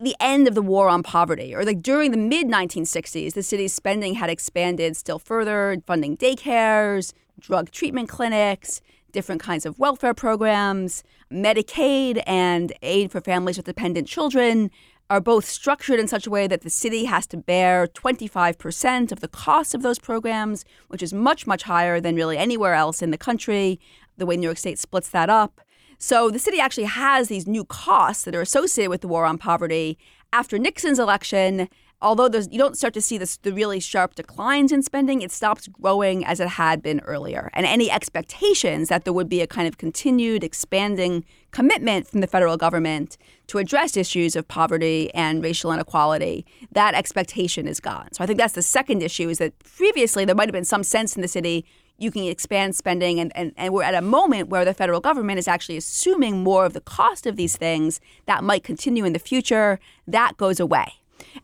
the 0.01 0.17
end 0.19 0.49
of 0.49 0.55
the 0.55 0.63
war 0.63 0.89
on 0.89 1.03
poverty, 1.03 1.55
or 1.55 1.65
like 1.65 1.83
during 1.83 2.11
the 2.11 2.17
mid 2.17 2.47
1960s, 2.47 3.35
the 3.35 3.43
city's 3.43 3.75
spending 3.75 4.15
had 4.15 4.31
expanded 4.31 4.97
still 4.97 5.19
further, 5.19 5.77
funding 5.87 6.17
daycares, 6.17 7.13
drug 7.39 7.71
treatment 7.71 8.09
clinics, 8.09 8.81
different 9.13 9.43
kinds 9.43 9.67
of 9.67 9.79
welfare 9.79 10.15
programs, 10.15 11.05
Medicaid, 11.31 12.23
and 12.27 12.73
aid 12.83 13.13
for 13.13 13.21
families 13.21 13.57
with 13.57 13.67
dependent 13.67 14.09
children 14.09 14.71
are 15.11 15.21
both 15.21 15.45
structured 15.45 15.99
in 15.99 16.07
such 16.07 16.27
a 16.27 16.31
way 16.31 16.47
that 16.47 16.63
the 16.63 16.71
city 16.71 17.05
has 17.05 17.27
to 17.27 17.37
bear 17.37 17.87
25% 17.89 19.11
of 19.11 19.21
the 19.21 19.29
cost 19.29 19.75
of 19.75 19.83
those 19.83 19.99
programs, 19.99 20.65
which 20.87 21.03
is 21.03 21.13
much, 21.13 21.47
much 21.49 21.65
higher 21.65 22.01
than 22.01 22.15
really 22.15 22.39
anywhere 22.39 22.75
else 22.75 23.03
in 23.03 23.11
the 23.11 23.19
country, 23.19 23.81
the 24.17 24.25
way 24.25 24.37
New 24.37 24.47
York 24.47 24.57
State 24.57 24.79
splits 24.79 25.11
that 25.11 25.29
up. 25.29 25.61
So 26.03 26.31
the 26.31 26.39
city 26.39 26.59
actually 26.59 26.85
has 26.85 27.29
these 27.29 27.47
new 27.47 27.63
costs 27.63 28.25
that 28.25 28.35
are 28.35 28.41
associated 28.41 28.89
with 28.89 29.03
the 29.03 29.09
war 29.09 29.27
on 29.27 29.37
poverty. 29.37 29.99
After 30.33 30.59
Nixon's 30.59 30.99
election, 30.99 31.69
although 32.01 32.31
you 32.51 32.59
don't 32.59 32.79
start 32.79 32.95
to 32.95 33.03
see 33.03 33.19
this, 33.19 33.37
the 33.37 33.53
really 33.53 33.81
sharp 33.81 34.15
declines 34.15 34.73
in 34.73 34.83
spending, 34.83 35.21
it 35.21 35.31
stops 35.31 35.69
growing 35.69 36.25
as 36.25 36.41
it 36.41 36.49
had 36.49 36.83
been 36.83 37.01
earlier. 37.01 37.51
And 37.53 37.67
any 37.67 37.91
expectations 37.91 38.89
that 38.89 39.05
there 39.05 39.13
would 39.13 39.29
be 39.29 39.43
a 39.43 39.47
kind 39.47 39.69
of 39.69 39.77
continued 39.77 40.43
expanding 40.43 41.23
commitment 41.51 42.07
from 42.07 42.23
the 42.23 42.27
federal 42.27 42.57
government 42.57 43.19
to 43.49 43.59
address 43.59 43.95
issues 43.95 44.35
of 44.37 44.49
poverty 44.49 45.13
and 45.13 45.43
racial 45.45 45.71
inequality, 45.71 46.47
that 46.73 46.95
expectation 46.95 47.69
is 47.69 47.79
gone. 47.79 48.09
So 48.13 48.25
I 48.25 48.27
think 48.27 48.39
that's 48.39 48.55
the 48.55 48.63
second 48.63 49.03
issue 49.03 49.29
is 49.29 49.37
that 49.37 49.59
previously 49.59 50.25
there 50.25 50.35
might 50.35 50.49
have 50.49 50.55
been 50.55 50.65
some 50.65 50.83
sense 50.83 51.15
in 51.15 51.21
the 51.21 51.29
city 51.29 51.67
you 52.01 52.11
can 52.11 52.25
expand 52.25 52.75
spending 52.75 53.21
and, 53.21 53.31
and, 53.37 53.53
and 53.57 53.73
we're 53.73 53.83
at 53.83 53.95
a 53.95 54.03
moment 54.03 54.49
where 54.49 54.65
the 54.65 54.75
federal 54.75 55.01
government 55.01 55.39
is 55.39 55.47
actually 55.47 55.77
assuming 55.77 56.43
more 56.43 56.65
of 56.65 56.73
the 56.73 56.81
cost 56.81 57.27
of 57.27 57.37
these 57.37 57.57
things 57.57 58.01
that 58.27 58.43
might 58.43 58.65
continue 58.65 59.05
in 59.05 59.13
the 59.13 59.19
future. 59.19 59.79
That 60.07 60.37
goes 60.37 60.59
away. 60.59 60.95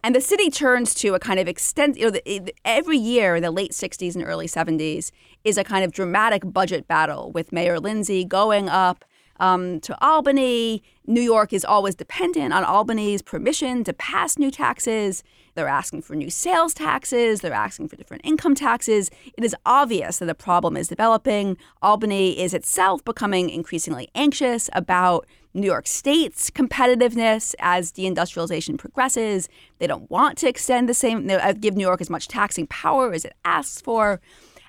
And 0.02 0.14
the 0.14 0.20
city 0.20 0.50
turns 0.50 0.94
to 0.94 1.14
a 1.14 1.18
kind 1.18 1.38
of 1.38 1.46
extent, 1.46 1.98
you 1.98 2.06
know, 2.06 2.10
the, 2.10 2.54
every 2.64 2.96
year 2.96 3.36
in 3.36 3.42
the 3.42 3.50
late 3.50 3.72
60s 3.72 4.14
and 4.14 4.24
early 4.24 4.46
70s 4.46 5.10
is 5.44 5.58
a 5.58 5.64
kind 5.64 5.84
of 5.84 5.92
dramatic 5.92 6.42
budget 6.44 6.88
battle 6.88 7.30
with 7.32 7.52
Mayor 7.52 7.78
Lindsay 7.78 8.24
going 8.24 8.70
up 8.70 9.04
um, 9.40 9.80
to 9.80 9.96
Albany. 10.04 10.82
New 11.06 11.20
York 11.20 11.52
is 11.52 11.64
always 11.64 11.94
dependent 11.94 12.52
on 12.52 12.64
Albany's 12.64 13.22
permission 13.22 13.84
to 13.84 13.92
pass 13.92 14.38
new 14.38 14.50
taxes. 14.50 15.22
They're 15.54 15.68
asking 15.68 16.02
for 16.02 16.14
new 16.14 16.30
sales 16.30 16.74
taxes. 16.74 17.40
They're 17.40 17.52
asking 17.52 17.88
for 17.88 17.96
different 17.96 18.26
income 18.26 18.54
taxes. 18.54 19.10
It 19.36 19.44
is 19.44 19.54
obvious 19.64 20.18
that 20.18 20.28
a 20.28 20.34
problem 20.34 20.76
is 20.76 20.88
developing. 20.88 21.56
Albany 21.80 22.38
is 22.38 22.52
itself 22.52 23.04
becoming 23.04 23.48
increasingly 23.50 24.08
anxious 24.14 24.68
about 24.72 25.26
New 25.54 25.66
York 25.66 25.86
State's 25.86 26.50
competitiveness 26.50 27.54
as 27.58 27.90
deindustrialization 27.90 28.76
progresses. 28.76 29.48
They 29.78 29.86
don't 29.86 30.10
want 30.10 30.36
to 30.38 30.48
extend 30.48 30.88
the 30.88 30.94
same, 30.94 31.30
uh, 31.30 31.54
give 31.54 31.76
New 31.76 31.86
York 31.86 32.02
as 32.02 32.10
much 32.10 32.28
taxing 32.28 32.66
power 32.66 33.12
as 33.12 33.24
it 33.24 33.32
asks 33.44 33.80
for. 33.80 34.20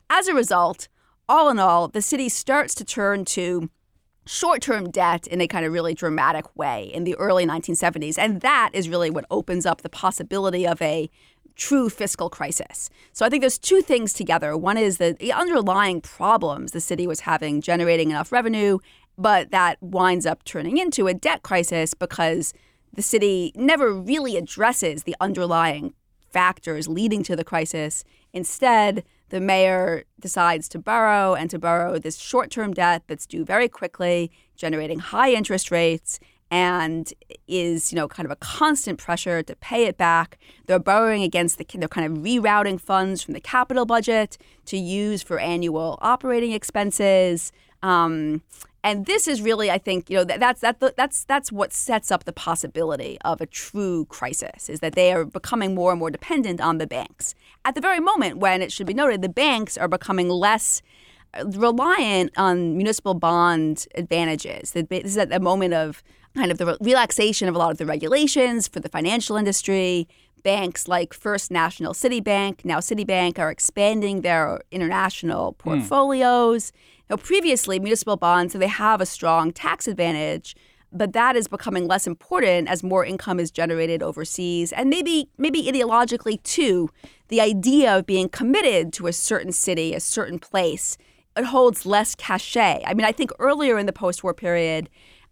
As 0.09 0.29
a 0.29 0.33
result, 0.33 0.87
all 1.27 1.49
in 1.49 1.59
all, 1.59 1.89
the 1.89 2.01
city 2.01 2.29
starts 2.29 2.73
to 2.75 2.85
turn 2.85 3.25
to 3.25 3.69
short 4.27 4.61
term 4.61 4.89
debt 4.91 5.27
in 5.27 5.41
a 5.41 5.47
kind 5.47 5.65
of 5.65 5.73
really 5.73 5.93
dramatic 5.93 6.45
way 6.55 6.91
in 6.93 7.03
the 7.03 7.15
early 7.15 7.45
1970s. 7.45 8.17
And 8.17 8.41
that 8.41 8.69
is 8.73 8.89
really 8.89 9.09
what 9.09 9.25
opens 9.31 9.65
up 9.65 9.81
the 9.81 9.89
possibility 9.89 10.67
of 10.67 10.81
a 10.81 11.09
true 11.55 11.89
fiscal 11.89 12.29
crisis. 12.29 12.89
So 13.13 13.25
I 13.25 13.29
think 13.29 13.41
there's 13.41 13.57
two 13.57 13.81
things 13.81 14.13
together. 14.13 14.55
One 14.55 14.77
is 14.77 14.97
the, 14.97 15.17
the 15.19 15.33
underlying 15.33 16.01
problems 16.01 16.71
the 16.71 16.79
city 16.79 17.07
was 17.07 17.21
having 17.21 17.61
generating 17.61 18.11
enough 18.11 18.31
revenue 18.31 18.77
but 19.17 19.51
that 19.51 19.81
winds 19.81 20.25
up 20.25 20.43
turning 20.43 20.77
into 20.77 21.07
a 21.07 21.13
debt 21.13 21.41
crisis 21.43 21.93
because 21.93 22.53
the 22.93 23.01
city 23.01 23.51
never 23.55 23.93
really 23.93 24.37
addresses 24.37 25.03
the 25.03 25.15
underlying 25.19 25.93
factors 26.29 26.87
leading 26.87 27.23
to 27.23 27.35
the 27.35 27.43
crisis. 27.43 28.03
Instead, 28.33 29.03
the 29.29 29.39
mayor 29.39 30.03
decides 30.19 30.67
to 30.69 30.79
borrow 30.79 31.33
and 31.33 31.49
to 31.49 31.59
borrow 31.59 31.99
this 31.99 32.17
short 32.17 32.51
term 32.51 32.73
debt 32.73 33.03
that's 33.07 33.25
due 33.25 33.43
very 33.43 33.67
quickly, 33.67 34.31
generating 34.55 34.99
high 34.99 35.31
interest 35.31 35.71
rates 35.71 36.19
and 36.49 37.13
is, 37.47 37.91
you 37.91 37.97
know, 37.97 38.07
kind 38.07 38.25
of 38.25 38.31
a 38.31 38.37
constant 38.37 38.97
pressure 38.97 39.43
to 39.43 39.55
pay 39.57 39.85
it 39.85 39.97
back. 39.97 40.37
They're 40.65 40.79
borrowing 40.79 41.23
against 41.23 41.57
the, 41.57 41.65
they're 41.75 41.89
kind 41.89 42.09
of 42.09 42.23
rerouting 42.23 42.79
funds 42.79 43.21
from 43.21 43.33
the 43.33 43.41
capital 43.41 43.85
budget 43.85 44.37
to 44.65 44.77
use 44.77 45.21
for 45.21 45.39
annual 45.39 45.97
operating 46.01 46.53
expenses. 46.53 47.51
Um, 47.83 48.41
and 48.87 49.05
this 49.05 49.27
is 49.27 49.41
really, 49.41 49.69
I 49.69 49.79
think, 49.79 50.09
you 50.09 50.15
know, 50.15 50.23
that, 50.23 50.39
that's 50.39 50.61
that, 50.61 50.79
that's 50.95 51.25
that's 51.25 51.51
what 51.51 51.73
sets 51.73 52.09
up 52.09 52.23
the 52.23 52.31
possibility 52.31 53.17
of 53.25 53.41
a 53.41 53.45
true 53.45 54.05
crisis 54.05 54.69
is 54.69 54.79
that 54.79 54.95
they 54.95 55.11
are 55.11 55.25
becoming 55.25 55.75
more 55.75 55.91
and 55.91 55.99
more 55.99 56.09
dependent 56.09 56.61
on 56.61 56.77
the 56.77 56.87
banks. 56.87 57.35
At 57.65 57.75
the 57.75 57.81
very 57.81 57.99
moment 57.99 58.37
when 58.37 58.61
it 58.61 58.71
should 58.71 58.87
be 58.87 58.93
noted, 58.93 59.21
the 59.21 59.27
banks 59.27 59.77
are 59.77 59.89
becoming 59.89 60.29
less 60.29 60.81
uh, 61.33 61.45
reliant 61.47 62.31
on 62.37 62.77
municipal 62.77 63.13
bond 63.13 63.87
advantages. 63.95 64.71
This 64.71 64.87
is 65.03 65.17
at 65.17 65.29
the 65.31 65.41
moment 65.41 65.73
of 65.73 66.01
kind 66.33 66.49
of 66.49 66.57
the 66.57 66.77
relaxation 66.79 67.49
of 67.49 67.55
a 67.55 67.57
lot 67.57 67.71
of 67.71 67.79
the 67.79 67.85
regulations 67.85 68.69
for 68.69 68.79
the 68.79 68.87
financial 68.87 69.35
industry. 69.35 70.07
Banks 70.43 70.87
like 70.87 71.13
First 71.13 71.51
National 71.51 71.93
City 71.93 72.19
Bank, 72.19 72.63
now 72.63 72.79
Citibank, 72.79 73.39
are 73.39 73.51
expanding 73.51 74.21
their 74.21 74.61
international 74.71 75.51
hmm. 75.59 75.69
portfolios. 75.69 76.71
Mm. 76.71 76.73
Now, 77.09 77.15
previously, 77.17 77.79
municipal 77.79 78.17
bonds, 78.17 78.53
so 78.53 78.59
they 78.59 78.67
have 78.67 78.99
a 78.99 79.05
strong 79.05 79.51
tax 79.51 79.87
advantage, 79.87 80.55
but 80.91 81.13
that 81.13 81.35
is 81.35 81.47
becoming 81.47 81.87
less 81.87 82.05
important 82.05 82.67
as 82.67 82.83
more 82.83 83.05
income 83.05 83.39
is 83.39 83.49
generated 83.49 84.03
overseas. 84.03 84.73
And 84.73 84.89
maybe, 84.89 85.29
maybe 85.37 85.63
ideologically, 85.63 86.41
too, 86.43 86.89
the 87.29 87.39
idea 87.39 87.97
of 87.97 88.05
being 88.05 88.29
committed 88.29 88.91
to 88.93 89.07
a 89.07 89.13
certain 89.13 89.51
city, 89.51 89.93
a 89.93 89.99
certain 89.99 90.39
place, 90.39 90.97
it 91.37 91.45
holds 91.45 91.85
less 91.85 92.15
cachet. 92.15 92.83
I 92.85 92.93
mean, 92.93 93.05
I 93.05 93.11
think 93.11 93.31
earlier 93.39 93.77
in 93.77 93.85
the 93.85 93.93
post 93.93 94.23
war 94.23 94.33
period, 94.33 94.89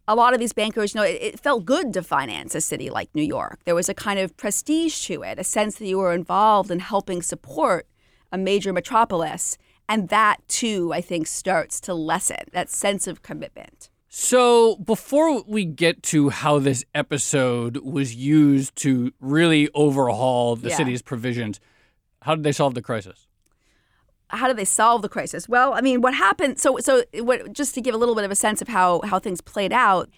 a 0.08 0.16
lot 0.16 0.34
of 0.34 0.40
these 0.40 0.54
bankers, 0.54 0.94
you 0.94 1.02
know, 1.02 1.06
it, 1.06 1.20
it, 1.22 1.40
felt 1.40 1.66
good 1.66 1.94
to 1.94 2.04
finance 2.04 2.54
a 2.56 2.62
city 2.62 2.90
like 2.90 3.10
New 3.14 3.24
York. 3.24 3.60
There 3.66 3.76
was 3.76 3.90
a 3.90 3.94
kind 3.94 4.20
of 4.20 4.36
prestige 4.38 5.06
to 5.08 5.24
it, 5.24 5.40
a 5.40 5.44
sense 5.44 5.76
that 5.76 5.88
you 5.88 5.98
were 5.98 6.14
involved 6.14 6.70
in 6.70 6.80
helping 6.80 7.22
support 7.22 7.88
a 8.32 8.38
major 8.38 8.72
metropolis. 8.72 9.58
And 9.88 10.10
that 10.10 10.48
too, 10.48 10.92
I 10.94 11.02
think, 11.02 11.28
starts 11.28 11.80
to 11.82 11.94
lessen 11.94 12.46
that 12.52 12.70
sense 12.70 13.08
of 13.08 13.22
commitment. 13.22 13.90
So, 14.08 14.78
before 14.78 15.44
we 15.44 15.66
get 15.66 16.02
to 16.04 16.30
how 16.30 16.58
this 16.60 16.86
episode 16.96 17.78
was 17.78 18.16
used 18.16 18.76
to 18.78 19.12
really 19.20 19.70
overhaul 19.74 20.56
the 20.56 20.70
yeah. 20.70 20.78
city's 20.78 21.02
provisions, 21.02 21.60
how 22.22 22.36
did 22.36 22.46
they 22.46 22.54
solve 22.54 22.76
the 22.76 22.82
crisis? 22.82 23.28
How 24.36 24.48
do 24.48 24.54
they 24.54 24.66
solve 24.66 25.02
the 25.02 25.10
crisis? 25.10 25.50
Well, 25.50 25.74
I 25.74 25.82
mean, 25.82 26.02
what 26.02 26.14
happened? 26.14 26.60
So, 26.60 26.78
so 26.80 27.04
what, 27.16 27.54
just 27.54 27.74
to 27.76 27.82
give 27.82 27.96
a 27.96 27.98
little 27.98 28.16
bit 28.16 28.24
of 28.24 28.32
a 28.32 28.36
sense 28.36 28.62
of 28.62 28.68
how 28.68 29.02
how 29.02 29.20
things 29.20 29.42
played 29.42 29.74
out, 29.74 30.10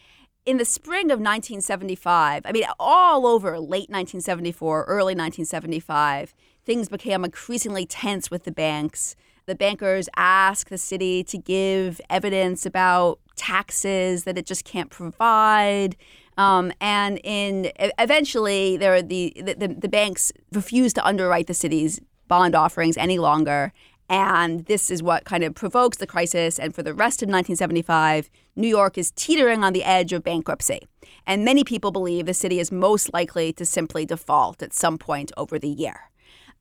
in 0.45 0.57
the 0.57 0.65
spring 0.65 1.05
of 1.05 1.19
1975, 1.19 2.43
I 2.45 2.51
mean, 2.51 2.63
all 2.79 3.27
over 3.27 3.59
late 3.59 3.89
1974, 3.89 4.83
early 4.85 5.13
1975, 5.13 6.33
things 6.65 6.89
became 6.89 7.23
increasingly 7.23 7.85
tense 7.85 8.31
with 8.31 8.43
the 8.43 8.51
banks 8.51 9.15
the 9.47 9.55
bankers 9.55 10.07
ask 10.15 10.69
the 10.69 10.77
city 10.77 11.23
to 11.23 11.37
give 11.37 11.99
evidence 12.09 12.65
about 12.65 13.19
taxes 13.35 14.25
that 14.25 14.37
it 14.37 14.45
just 14.45 14.65
can't 14.65 14.91
provide. 14.91 15.95
Um, 16.37 16.71
and 16.81 17.19
in 17.23 17.71
eventually, 17.97 18.77
there 18.77 18.93
are 18.93 19.01
the, 19.01 19.33
the, 19.37 19.67
the 19.67 19.87
banks 19.87 20.31
refuse 20.51 20.93
to 20.93 21.05
underwrite 21.05 21.47
the 21.47 21.53
city's 21.53 21.99
bond 22.27 22.55
offerings 22.55 22.97
any 22.97 23.17
longer. 23.17 23.71
And 24.09 24.65
this 24.65 24.89
is 24.89 25.03
what 25.03 25.25
kind 25.25 25.43
of 25.43 25.53
provokes 25.53 25.97
the 25.97 26.07
crisis. 26.07 26.59
And 26.59 26.73
for 26.73 26.81
the 26.81 26.93
rest 26.93 27.21
of 27.21 27.27
1975, 27.27 28.29
New 28.55 28.67
York 28.67 28.97
is 28.97 29.11
teetering 29.11 29.63
on 29.63 29.73
the 29.73 29.83
edge 29.83 30.13
of 30.13 30.23
bankruptcy. 30.23 30.87
And 31.25 31.43
many 31.43 31.63
people 31.63 31.91
believe 31.91 32.25
the 32.25 32.33
city 32.33 32.59
is 32.59 32.71
most 32.71 33.13
likely 33.13 33.51
to 33.53 33.65
simply 33.65 34.05
default 34.05 34.63
at 34.63 34.73
some 34.73 34.97
point 34.97 35.31
over 35.35 35.59
the 35.59 35.67
year. 35.67 36.09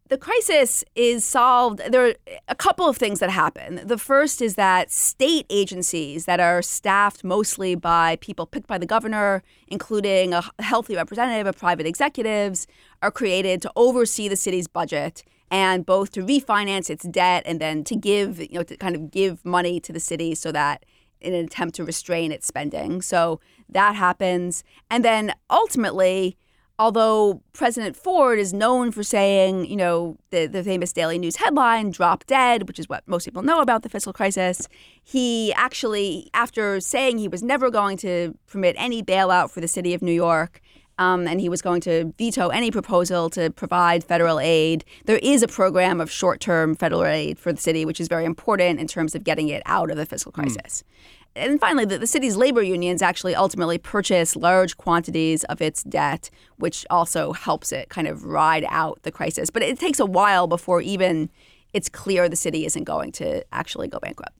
The 0.09 0.19
crisis 0.19 0.85
is 0.95 1.25
solved. 1.25 1.81
There 1.91 2.07
are 2.07 2.15
a 2.47 2.55
couple 2.55 2.89
of 2.89 2.97
things 2.97 3.19
that 3.19 3.31
happen. 3.31 3.81
The 3.85 3.99
first 3.99 4.41
is 4.41 4.55
that 4.55 4.93
state 4.93 5.47
agencies 5.51 6.27
that 6.27 6.39
are 6.39 6.63
staffed 6.63 7.25
mostly 7.25 7.75
by 7.75 8.15
people 8.21 8.47
picked 8.47 8.69
by 8.69 8.79
the 8.79 8.87
governor, 8.87 9.43
including 9.67 10.33
a 10.33 10.45
healthy 10.61 10.95
representative 10.95 11.49
of 11.49 11.59
private 11.59 11.87
executives, 11.87 12.69
are 13.03 13.11
created 13.11 13.61
to 13.63 13.73
oversee 13.75 14.29
the 14.29 14.37
city's 14.37 14.69
budget 14.69 15.25
and 15.51 15.87
both 15.87 16.13
to 16.13 16.23
refinance 16.23 16.91
its 16.91 17.07
debt 17.07 17.43
and 17.47 17.61
then 17.61 17.85
to 17.85 17.97
give, 17.97 18.41
you 18.41 18.49
know, 18.53 18.63
to 18.63 18.77
kind 18.77 18.95
of 18.95 19.11
give 19.11 19.45
money 19.45 19.81
to 19.81 19.93
the 19.93 20.01
city 20.01 20.35
so 20.35 20.53
that 20.53 20.85
in 21.21 21.35
an 21.35 21.45
attempt 21.45 21.77
to 21.77 21.85
restrain 21.85 22.33
its 22.33 22.47
spending. 22.47 23.03
So 23.03 23.41
that 23.69 23.95
happens. 23.95 24.65
And 24.91 25.05
then 25.05 25.35
ultimately, 25.51 26.37
although 26.79 27.43
President 27.53 27.97
Ford 27.97 28.39
is 28.39 28.53
known 28.53 28.93
for 28.93 29.03
saying, 29.03 29.67
you 29.67 29.77
know, 29.77 30.19
the, 30.31 30.47
the 30.47 30.63
famous 30.63 30.93
Daily 30.93 31.19
News 31.19 31.37
headline, 31.37 31.91
drop 31.91 32.27
dead, 32.27 32.69
which 32.69 32.79
is 32.79 32.89
what 32.89 33.07
most 33.07 33.25
people 33.25 33.43
know 33.43 33.61
about 33.61 33.83
the 33.83 33.89
fiscal 33.89 34.13
crisis, 34.13 34.69
he 35.03 35.53
actually, 35.55 36.31
after 36.35 36.81
saying 36.81 37.19
he 37.19 37.29
was 37.29 37.43
never 37.43 37.71
going 37.71 37.97
to 37.99 38.37
permit 38.47 38.77
any 38.79 39.03
bailout 39.03 39.51
for 39.51 39.61
the 39.61 39.69
city 39.69 39.95
of 39.95 40.03
New 40.03 40.13
York, 40.13 40.61
um, 40.99 41.27
and 41.27 41.41
he 41.41 41.49
was 41.49 41.63
going 41.63 41.81
to 41.83 42.13
veto 42.19 42.49
any 42.49 42.71
proposal 42.71 43.31
to 43.31 43.51
provide 43.51 44.05
federal 44.05 44.41
aid. 44.41 44.85
There 45.05 45.19
is 45.23 45.43
a 45.43 45.49
program 45.49 46.01
of 46.01 46.11
short 46.11 46.41
term 46.41 46.75
federal 46.75 47.05
aid 47.05 47.39
for 47.39 47.53
the 47.53 47.61
city, 47.61 47.85
which 47.85 48.01
is 48.01 48.09
very 48.09 48.25
important 48.25 48.81
in 48.81 48.87
terms 48.87 49.15
of 49.15 49.25
getting 49.25 49.49
it 49.49 49.63
out 49.67 49.91
of 49.91 49.97
the 49.97 50.07
fiscal 50.07 50.33
crisis. 50.33 50.83
Mm 50.83 51.17
and 51.37 51.61
finally, 51.61 51.85
the, 51.85 51.99
the, 51.99 52.07
city's 52.07 52.37
labor 52.37 52.63
unions 52.63 53.03
actually 53.03 53.35
ultimately 53.35 53.79
purchase 53.79 54.35
large 54.35 54.77
quantities 54.79 55.45
of 55.45 55.61
its 55.61 55.83
debt, 55.85 56.31
which 56.57 56.87
also 56.89 57.33
helps 57.33 57.73
it 57.73 57.91
kind 57.91 58.09
of 58.09 58.25
ride 58.25 58.65
out 58.69 59.03
the 59.03 59.13
crisis. 59.13 59.51
But 59.51 59.63
it 59.63 59.79
takes 59.79 60.01
a 60.01 60.07
while 60.07 60.47
before 60.47 60.81
even 60.81 61.29
it's 61.73 61.89
clear 61.89 62.29
the 62.29 62.37
city 62.37 62.65
isn't 62.65 62.85
going 62.85 63.13
to 63.13 63.45
actually 63.53 63.89
go 63.89 63.99
bankrupt. 63.99 64.33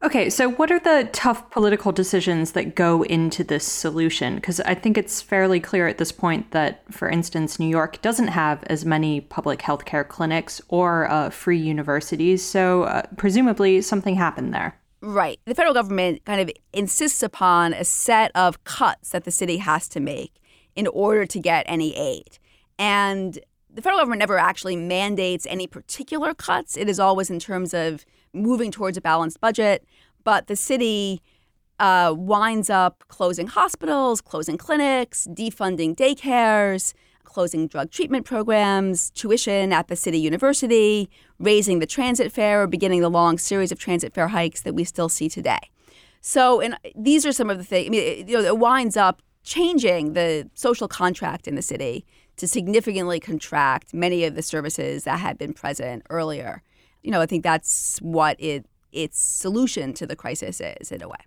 Okay, 0.00 0.30
so 0.30 0.48
what 0.50 0.70
are 0.70 0.78
the 0.78 1.08
tough 1.12 1.50
political 1.50 1.90
decisions 1.90 2.52
that 2.52 2.76
go 2.76 3.02
into 3.02 3.42
this 3.42 3.66
solution? 3.66 4.36
Because 4.36 4.60
I 4.60 4.74
think 4.74 4.96
it's 4.96 5.20
fairly 5.20 5.58
clear 5.58 5.88
at 5.88 5.98
this 5.98 6.12
point 6.12 6.52
that, 6.52 6.82
for 6.92 7.08
instance, 7.08 7.58
New 7.58 7.66
York 7.66 8.00
doesn't 8.00 8.28
have 8.28 8.62
as 8.64 8.84
many 8.84 9.20
public 9.20 9.60
health 9.60 9.86
care 9.86 10.04
clinics 10.04 10.60
or 10.68 11.10
uh, 11.10 11.30
free 11.30 11.58
universities, 11.58 12.44
so 12.44 12.84
uh, 12.84 13.02
presumably 13.16 13.80
something 13.82 14.14
happened 14.14 14.54
there. 14.54 14.78
Right. 15.00 15.40
The 15.46 15.54
federal 15.54 15.74
government 15.74 16.24
kind 16.24 16.40
of 16.40 16.50
insists 16.72 17.24
upon 17.24 17.72
a 17.72 17.84
set 17.84 18.30
of 18.36 18.62
cuts 18.62 19.10
that 19.10 19.24
the 19.24 19.32
city 19.32 19.56
has 19.56 19.88
to 19.88 20.00
make 20.00 20.32
in 20.76 20.86
order 20.86 21.26
to 21.26 21.40
get 21.40 21.64
any 21.68 21.96
aid. 21.96 22.38
And 22.78 23.36
the 23.68 23.82
federal 23.82 23.98
government 23.98 24.20
never 24.20 24.38
actually 24.38 24.76
mandates 24.76 25.44
any 25.46 25.66
particular 25.66 26.34
cuts. 26.34 26.76
It 26.76 26.88
is 26.88 27.00
always 27.00 27.30
in 27.30 27.40
terms 27.40 27.74
of 27.74 28.04
moving 28.32 28.70
towards 28.70 28.96
a 28.96 29.00
balanced 29.00 29.40
budget. 29.40 29.84
But 30.24 30.46
the 30.46 30.56
city 30.56 31.22
uh, 31.78 32.14
winds 32.16 32.70
up 32.70 33.04
closing 33.08 33.46
hospitals, 33.46 34.20
closing 34.20 34.58
clinics, 34.58 35.26
defunding 35.30 35.94
daycares, 35.94 36.94
closing 37.24 37.68
drug 37.68 37.90
treatment 37.90 38.24
programs, 38.24 39.10
tuition 39.10 39.72
at 39.72 39.88
the 39.88 39.96
city 39.96 40.18
university, 40.18 41.08
raising 41.38 41.78
the 41.78 41.86
transit 41.86 42.32
fare, 42.32 42.62
or 42.62 42.66
beginning 42.66 43.00
the 43.00 43.10
long 43.10 43.38
series 43.38 43.70
of 43.70 43.78
transit 43.78 44.12
fare 44.14 44.28
hikes 44.28 44.62
that 44.62 44.74
we 44.74 44.82
still 44.84 45.08
see 45.08 45.28
today. 45.28 45.60
So, 46.20 46.60
and 46.60 46.76
these 46.96 47.24
are 47.24 47.32
some 47.32 47.48
of 47.48 47.58
the 47.58 47.64
things. 47.64 47.86
I 47.86 47.90
mean, 47.90 48.02
it, 48.02 48.28
you 48.28 48.36
know, 48.36 48.44
it 48.44 48.58
winds 48.58 48.96
up 48.96 49.22
changing 49.44 50.14
the 50.14 50.50
social 50.54 50.88
contract 50.88 51.46
in 51.46 51.54
the 51.54 51.62
city 51.62 52.04
to 52.36 52.48
significantly 52.48 53.20
contract 53.20 53.94
many 53.94 54.24
of 54.24 54.34
the 54.34 54.42
services 54.42 55.04
that 55.04 55.20
had 55.20 55.38
been 55.38 55.52
present 55.52 56.02
earlier. 56.10 56.62
You 57.02 57.10
know, 57.10 57.20
I 57.20 57.26
think 57.26 57.42
that's 57.42 57.98
what 58.00 58.36
it 58.38 58.66
its 58.90 59.20
solution 59.20 59.92
to 59.94 60.06
the 60.06 60.16
crisis 60.16 60.60
is 60.60 60.90
in 60.90 61.02
a 61.02 61.08
way. 61.08 61.18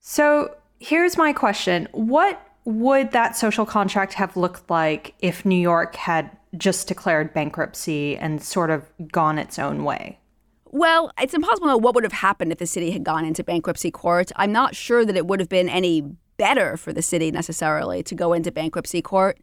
So, 0.00 0.54
here's 0.78 1.16
my 1.16 1.32
question. 1.32 1.88
What 1.92 2.40
would 2.64 3.12
that 3.12 3.36
social 3.36 3.64
contract 3.64 4.12
have 4.14 4.36
looked 4.36 4.68
like 4.68 5.14
if 5.20 5.44
New 5.44 5.56
York 5.58 5.96
had 5.96 6.30
just 6.56 6.86
declared 6.86 7.32
bankruptcy 7.32 8.16
and 8.16 8.42
sort 8.42 8.70
of 8.70 8.84
gone 9.10 9.38
its 9.38 9.58
own 9.58 9.84
way? 9.84 10.18
Well, 10.70 11.10
it's 11.18 11.32
impossible 11.32 11.66
to 11.66 11.72
know 11.72 11.76
what 11.78 11.94
would 11.94 12.04
have 12.04 12.12
happened 12.12 12.52
if 12.52 12.58
the 12.58 12.66
city 12.66 12.90
had 12.90 13.04
gone 13.04 13.24
into 13.24 13.42
bankruptcy 13.42 13.90
court. 13.90 14.30
I'm 14.36 14.52
not 14.52 14.76
sure 14.76 15.04
that 15.04 15.16
it 15.16 15.26
would 15.26 15.40
have 15.40 15.48
been 15.48 15.68
any 15.68 16.02
better 16.36 16.76
for 16.76 16.92
the 16.92 17.02
city 17.02 17.30
necessarily 17.30 18.02
to 18.02 18.14
go 18.14 18.32
into 18.32 18.52
bankruptcy 18.52 19.02
court. 19.02 19.38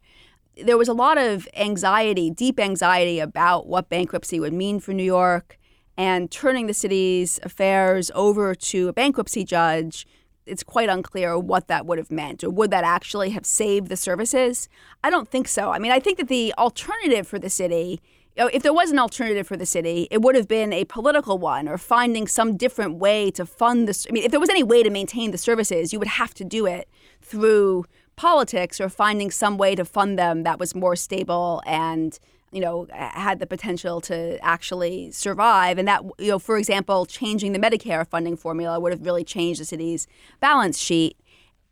There 0.64 0.78
was 0.78 0.88
a 0.88 0.94
lot 0.94 1.18
of 1.18 1.48
anxiety, 1.56 2.30
deep 2.30 2.60
anxiety 2.60 3.20
about 3.20 3.68
what 3.68 3.90
bankruptcy 3.90 4.40
would 4.40 4.54
mean 4.54 4.80
for 4.80 4.94
New 4.94 5.04
York, 5.04 5.58
and 5.98 6.30
turning 6.32 6.68
the 6.68 6.74
city's 6.74 7.40
affairs 7.44 8.12
over 8.16 8.54
to 8.56 8.90
a 8.90 8.94
bankruptcy 8.94 9.44
judge 9.44 10.06
it's 10.46 10.64
quite 10.64 10.90
unclear 10.90 11.38
what 11.38 11.68
that 11.68 11.86
would 11.86 11.98
have 11.98 12.12
meant 12.12 12.44
or 12.44 12.50
would 12.50 12.72
that 12.72 12.84
actually 12.84 13.32
have 13.32 13.46
saved 13.46 13.90
the 13.90 13.98
services? 13.98 14.70
I 15.04 15.10
don't 15.10 15.30
think 15.30 15.48
so. 15.48 15.72
I 15.72 15.80
mean, 15.80 15.92
I 15.92 16.00
think 16.00 16.18
that 16.18 16.28
the 16.28 16.54
alternative 16.58 17.28
for 17.28 17.40
the 17.40 17.50
city, 17.50 18.02
if 18.36 18.64
there 18.64 18.74
was 18.74 18.92
an 18.92 19.00
alternative 19.00 19.48
for 19.48 19.58
the 19.58 19.66
city, 19.66 20.08
it 20.12 20.22
would 20.22 20.36
have 20.36 20.48
been 20.48 20.74
a 20.74 20.86
political 20.86 21.38
one 21.38 21.68
or 21.68 21.78
finding 21.78 22.28
some 22.28 22.58
different 22.58 22.96
way 22.98 23.32
to 23.32 23.46
fund 23.46 23.88
this. 23.88 24.06
I 24.10 24.14
mean, 24.14 24.24
if 24.24 24.32
there 24.32 24.40
was 24.40 24.50
any 24.50 24.64
way 24.64 24.84
to 24.84 24.90
maintain 24.90 25.32
the 25.32 25.38
services, 25.38 25.94
you 25.94 26.00
would 26.00 26.08
have 26.10 26.34
to 26.36 26.44
do 26.44 26.66
it 26.66 26.90
through 27.22 27.86
politics 28.16 28.80
or 28.80 28.90
finding 28.90 29.32
some 29.32 29.58
way 29.58 29.76
to 29.76 29.86
fund 29.86 30.18
them 30.18 30.44
that 30.44 30.60
was 30.60 30.74
more 30.76 30.96
stable 30.96 31.62
and 31.66 32.20
you 32.56 32.62
know, 32.62 32.88
had 32.94 33.40
the 33.40 33.46
potential 33.46 34.00
to 34.00 34.40
actually 34.42 35.12
survive. 35.12 35.78
And 35.78 35.86
that, 35.90 36.04
you 36.18 36.30
know, 36.30 36.40
for 36.40 36.58
example, 36.58 37.06
changing 37.06 37.52
the 37.52 37.60
Medicare 37.60 38.08
funding 38.08 38.38
formula 38.38 38.80
would 38.80 38.94
have 38.94 39.06
really 39.06 39.26
changed 39.26 39.60
the 39.60 39.66
city's 39.66 40.08
balance 40.40 40.78
sheet. 40.80 41.18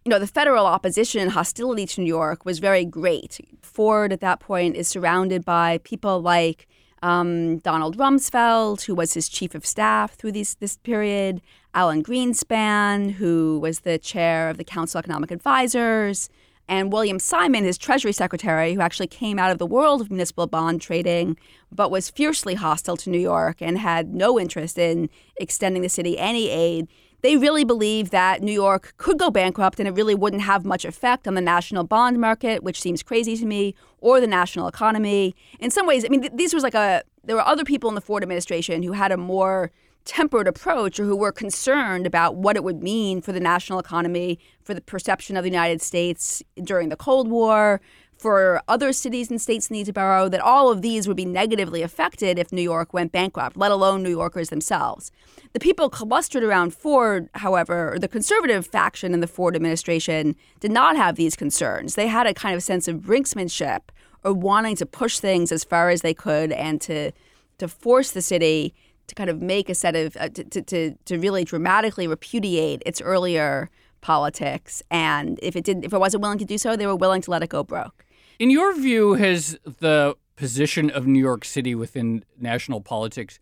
You 0.03 0.09
know, 0.09 0.19
the 0.19 0.27
federal 0.27 0.65
opposition 0.65 1.21
and 1.21 1.31
hostility 1.31 1.85
to 1.85 2.01
New 2.01 2.07
York 2.07 2.43
was 2.43 2.59
very 2.59 2.83
great. 2.83 3.39
Ford 3.61 4.11
at 4.11 4.19
that 4.19 4.41
point 4.41 4.75
is 4.75 4.89
surrounded 4.89 5.45
by 5.45 5.77
people 5.85 6.21
like 6.21 6.67
um, 7.01 7.59
Donald 7.59 7.97
Rumsfeld, 7.97 8.81
who 8.83 8.93
was 8.93 9.13
his 9.13 9.29
chief 9.29 9.55
of 9.55 9.65
staff 9.65 10.15
through 10.15 10.33
these, 10.33 10.55
this 10.55 10.75
period, 10.75 11.41
Alan 11.73 12.03
Greenspan, 12.03 13.13
who 13.13 13.59
was 13.59 13.79
the 13.79 13.97
chair 13.97 14.49
of 14.49 14.57
the 14.57 14.63
Council 14.63 14.99
of 14.99 15.05
Economic 15.05 15.31
Advisors, 15.31 16.29
and 16.67 16.93
William 16.93 17.19
Simon, 17.19 17.65
his 17.65 17.77
Treasury 17.77 18.13
Secretary, 18.13 18.73
who 18.73 18.81
actually 18.81 19.07
came 19.07 19.37
out 19.37 19.51
of 19.51 19.57
the 19.57 19.65
world 19.65 19.99
of 19.99 20.09
municipal 20.09 20.47
bond 20.47 20.81
trading, 20.81 21.37
but 21.71 21.91
was 21.91 22.09
fiercely 22.09 22.53
hostile 22.53 22.95
to 22.97 23.09
New 23.09 23.19
York 23.19 23.61
and 23.61 23.77
had 23.77 24.13
no 24.13 24.39
interest 24.39 24.77
in 24.77 25.09
extending 25.37 25.81
the 25.81 25.89
city 25.89 26.17
any 26.17 26.49
aid. 26.49 26.87
They 27.21 27.37
really 27.37 27.63
believed 27.63 28.11
that 28.11 28.41
New 28.41 28.51
York 28.51 28.93
could 28.97 29.17
go 29.17 29.29
bankrupt 29.31 29.79
and 29.79 29.87
it 29.87 29.91
really 29.91 30.15
wouldn't 30.15 30.41
have 30.43 30.65
much 30.65 30.85
effect 30.85 31.27
on 31.27 31.33
the 31.35 31.41
national 31.41 31.85
bond 31.85 32.19
market, 32.19 32.63
which 32.63 32.79
seems 32.79 33.01
crazy 33.01 33.35
to 33.37 33.45
me, 33.45 33.75
or 33.99 34.19
the 34.19 34.27
national 34.27 34.67
economy. 34.67 35.35
In 35.59 35.71
some 35.71 35.87
ways, 35.87 36.05
I 36.05 36.09
mean, 36.09 36.21
th- 36.21 36.33
these 36.35 36.53
was 36.53 36.63
like 36.63 36.75
a, 36.75 37.01
there 37.23 37.35
were 37.35 37.47
other 37.47 37.63
people 37.63 37.89
in 37.89 37.95
the 37.95 38.01
Ford 38.01 38.23
administration 38.23 38.83
who 38.83 38.91
had 38.91 39.11
a 39.11 39.17
more 39.17 39.71
tempered 40.05 40.47
approach 40.47 40.99
or 40.99 41.05
who 41.05 41.15
were 41.15 41.31
concerned 41.31 42.05
about 42.05 42.35
what 42.35 42.55
it 42.55 42.63
would 42.63 42.83
mean 42.83 43.21
for 43.21 43.31
the 43.31 43.39
national 43.39 43.79
economy, 43.79 44.39
for 44.61 44.73
the 44.73 44.81
perception 44.81 45.37
of 45.37 45.43
the 45.43 45.49
United 45.49 45.81
States 45.81 46.43
during 46.63 46.89
the 46.89 46.95
Cold 46.95 47.29
War, 47.29 47.81
for 48.17 48.61
other 48.69 48.93
cities 48.93 49.29
and 49.29 49.41
states 49.41 49.69
in 49.69 49.83
the 49.83 49.91
borough, 49.91 50.29
that 50.29 50.39
all 50.39 50.71
of 50.71 50.81
these 50.81 51.07
would 51.07 51.17
be 51.17 51.25
negatively 51.25 51.81
affected 51.81 52.39
if 52.39 52.53
New 52.53 52.61
York 52.61 52.93
went 52.93 53.11
bankrupt, 53.11 53.57
let 53.57 53.71
alone 53.71 54.01
New 54.01 54.09
Yorkers 54.09 54.49
themselves. 54.49 55.11
The 55.51 55.59
people 55.59 55.89
clustered 55.89 56.43
around 56.43 56.73
Ford, 56.73 57.29
however, 57.35 57.93
or 57.93 57.99
the 57.99 58.07
conservative 58.07 58.65
faction 58.65 59.13
in 59.13 59.19
the 59.19 59.27
Ford 59.27 59.55
administration, 59.55 60.35
did 60.61 60.71
not 60.71 60.95
have 60.95 61.15
these 61.15 61.35
concerns. 61.35 61.95
They 61.95 62.07
had 62.07 62.25
a 62.25 62.33
kind 62.33 62.55
of 62.55 62.63
sense 62.63 62.87
of 62.87 63.01
brinksmanship 63.01 63.81
or 64.23 64.33
wanting 64.33 64.77
to 64.77 64.85
push 64.85 65.19
things 65.19 65.51
as 65.51 65.65
far 65.65 65.89
as 65.89 66.01
they 66.01 66.13
could 66.13 66.51
and 66.53 66.79
to 66.81 67.11
to 67.59 67.67
force 67.67 68.11
the 68.11 68.21
city 68.21 68.73
to 69.07 69.15
kind 69.15 69.29
of 69.29 69.41
make 69.41 69.69
a 69.69 69.75
set 69.75 69.95
of 69.95 70.15
uh, 70.19 70.29
to, 70.29 70.61
to 70.61 70.95
to 71.05 71.17
really 71.17 71.43
dramatically 71.43 72.07
repudiate 72.07 72.81
its 72.85 73.01
earlier 73.01 73.69
politics 74.01 74.83
and 74.91 75.39
if 75.41 75.55
it 75.55 75.63
didn't 75.63 75.85
if 75.85 75.93
it 75.93 75.97
wasn't 75.97 76.21
willing 76.21 76.37
to 76.37 76.45
do 76.45 76.57
so 76.57 76.75
they 76.75 76.87
were 76.87 76.95
willing 76.95 77.21
to 77.21 77.31
let 77.31 77.41
it 77.41 77.49
go 77.49 77.63
broke 77.63 78.05
in 78.39 78.49
your 78.49 78.75
view 78.75 79.13
has 79.13 79.57
the 79.79 80.15
position 80.35 80.89
of 80.89 81.07
new 81.07 81.19
york 81.19 81.45
city 81.45 81.73
within 81.73 82.23
national 82.39 82.81
politics 82.81 83.39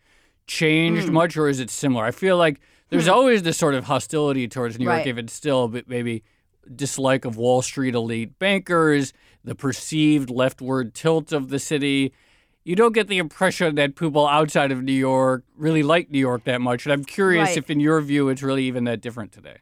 changed 0.48 1.08
mm. 1.08 1.14
much 1.14 1.36
or 1.36 1.48
is 1.48 1.60
it 1.60 1.70
similar 1.70 2.06
i 2.06 2.12
feel 2.12 2.38
like 2.38 2.60
there's 2.90 3.08
mm. 3.08 3.14
always 3.14 3.44
this 3.44 3.58
sort 3.58 3.74
of 3.74 3.86
hostility 3.86 4.48
towards 4.48 4.78
new 4.78 4.86
york 4.86 4.98
right. 4.98 5.08
even 5.08 5.28
still 5.28 5.68
but 5.68 5.88
maybe 5.88 6.24
dislike 6.76 7.26
of 7.26 7.38
wall 7.38 7.62
street 7.62 7.96
elite 7.96 8.38
bankers 8.38 9.14
the 9.44 9.56
perceived 9.56 10.30
leftward 10.30 10.94
tilt 10.94 11.32
of 11.32 11.50
the 11.50 11.58
city 11.58 12.14
you 12.64 12.76
don't 12.76 12.94
get 12.94 13.08
the 13.08 13.18
impression 13.18 13.76
that 13.76 13.96
people 13.96 14.28
outside 14.28 14.72
of 14.72 14.84
New 14.84 14.92
York 14.92 15.44
really 15.58 15.84
like 15.84 16.12
New 16.12 16.20
York 16.20 16.44
that 16.44 16.62
much. 16.62 16.86
And 16.86 16.94
I'm 16.94 17.04
curious 17.04 17.50
Right. 17.50 17.58
if, 17.58 17.70
in 17.70 17.80
your 17.80 18.00
view, 18.02 18.30
it's 18.30 18.44
really 18.44 18.64
even 18.66 18.84
that 18.86 19.02
different 19.02 19.32
today. 19.32 19.58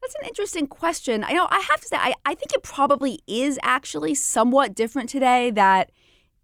That's 0.00 0.14
an 0.14 0.26
interesting 0.26 0.66
question. 0.66 1.24
I 1.24 1.32
know 1.32 1.46
I 1.50 1.60
have 1.70 1.80
to 1.80 1.88
say 1.88 1.96
I, 1.96 2.14
I 2.24 2.34
think 2.34 2.52
it 2.52 2.62
probably 2.62 3.20
is 3.26 3.58
actually 3.62 4.14
somewhat 4.14 4.74
different 4.74 5.10
today 5.10 5.50
that 5.50 5.90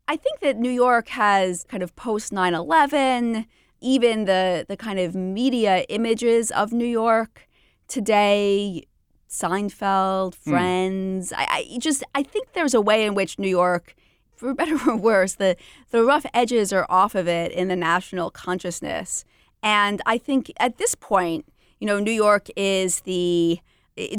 I 0.09 0.17
think 0.17 0.41
that 0.41 0.57
New 0.57 0.71
York 0.71 1.09
has 1.09 1.65
kind 1.65 1.83
of 1.83 1.97
post 1.97 2.33
9/11 2.33 3.47
even 3.81 4.25
the 4.25 4.67
the 4.69 4.77
kind 4.77 4.99
of 4.99 5.15
media 5.15 5.85
images 5.89 6.51
of 6.51 6.73
New 6.73 6.87
York 6.87 7.49
today 7.89 8.85
Seinfeld, 9.29 10.35
hmm. 10.45 10.51
Friends. 10.51 11.33
I, 11.33 11.69
I 11.75 11.79
just 11.79 12.05
I 12.15 12.23
think 12.23 12.53
there's 12.53 12.75
a 12.75 12.81
way 12.81 13.05
in 13.05 13.15
which 13.15 13.39
New 13.39 13.49
York 13.49 13.95
for 14.37 14.55
better 14.55 14.79
or 14.89 14.97
worse, 15.11 15.35
the 15.35 15.57
the 15.91 16.05
rough 16.05 16.27
edges 16.33 16.73
are 16.73 16.87
off 16.89 17.15
of 17.15 17.27
it 17.27 17.53
in 17.53 17.69
the 17.69 17.77
national 17.77 18.31
consciousness. 18.31 19.25
And 19.63 20.01
I 20.07 20.19
think 20.19 20.53
at 20.59 20.79
this 20.79 20.95
point, 20.95 21.47
you 21.81 21.87
know, 21.87 21.99
New 21.99 22.13
York 22.13 22.49
is 22.57 23.01
the 23.01 23.61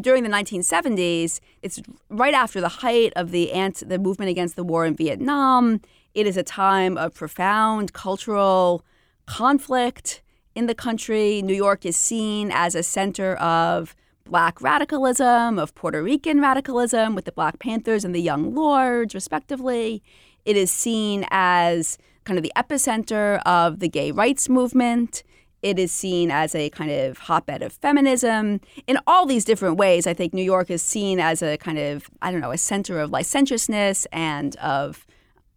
during 0.02 0.24
the 0.24 0.30
1970s. 0.30 1.40
It's 1.62 1.80
right 2.10 2.34
after 2.34 2.60
the 2.60 2.70
height 2.70 3.14
of 3.16 3.32
the 3.32 3.52
ant 3.54 3.88
the 3.88 4.00
movement 4.00 4.30
against 4.30 4.56
the 4.56 4.64
war 4.64 4.86
in 4.86 4.96
Vietnam. 4.96 5.82
It 6.14 6.26
is 6.26 6.36
a 6.36 6.44
time 6.44 6.98
of 6.98 7.14
profound 7.14 7.94
cultural 7.94 8.84
conflict 9.28 10.24
in 10.56 10.66
the 10.66 10.74
country. 10.74 11.42
New 11.44 11.54
York 11.54 11.86
is 11.86 11.96
seen 11.96 12.50
as 12.52 12.74
a 12.74 12.82
center 12.82 13.36
of 13.36 13.96
black 14.28 14.62
radicalism, 14.62 15.58
of 15.58 15.74
Puerto 15.76 16.04
Rican 16.04 16.42
radicalism 16.42 17.16
with 17.16 17.26
the 17.26 17.32
Black 17.32 17.60
Panthers 17.60 18.06
and 18.06 18.14
the 18.14 18.22
Young 18.22 18.54
Lords, 18.54 19.16
respectively. 19.16 20.04
It 20.46 20.56
is 20.56 20.72
seen 20.72 21.26
as 21.32 21.98
kind 22.24 22.38
of 22.38 22.44
the 22.44 22.52
epicenter 22.56 23.42
of 23.46 23.80
the 23.80 23.90
gay 23.90 24.12
rights 24.12 24.50
movement. 24.50 25.24
It 25.64 25.80
is 25.80 25.92
seen 25.92 26.30
as 26.30 26.54
a 26.54 26.70
kind 26.70 26.92
of 26.92 27.18
hotbed 27.18 27.62
of 27.62 27.74
feminism. 27.74 28.62
In 28.86 29.00
all 29.08 29.26
these 29.26 29.44
different 29.44 29.78
ways, 29.78 30.06
I 30.06 30.14
think 30.14 30.34
New 30.34 30.44
York 30.44 30.70
is 30.70 30.84
seen 30.84 31.20
as 31.20 31.42
a 31.42 31.58
kind 31.58 31.80
of, 31.80 32.10
I 32.22 32.32
don't 32.32 32.42
know, 32.42 32.52
a 32.52 32.58
center 32.58 33.00
of 33.00 33.12
licentiousness 33.12 34.06
and 34.12 34.56
of 34.58 35.06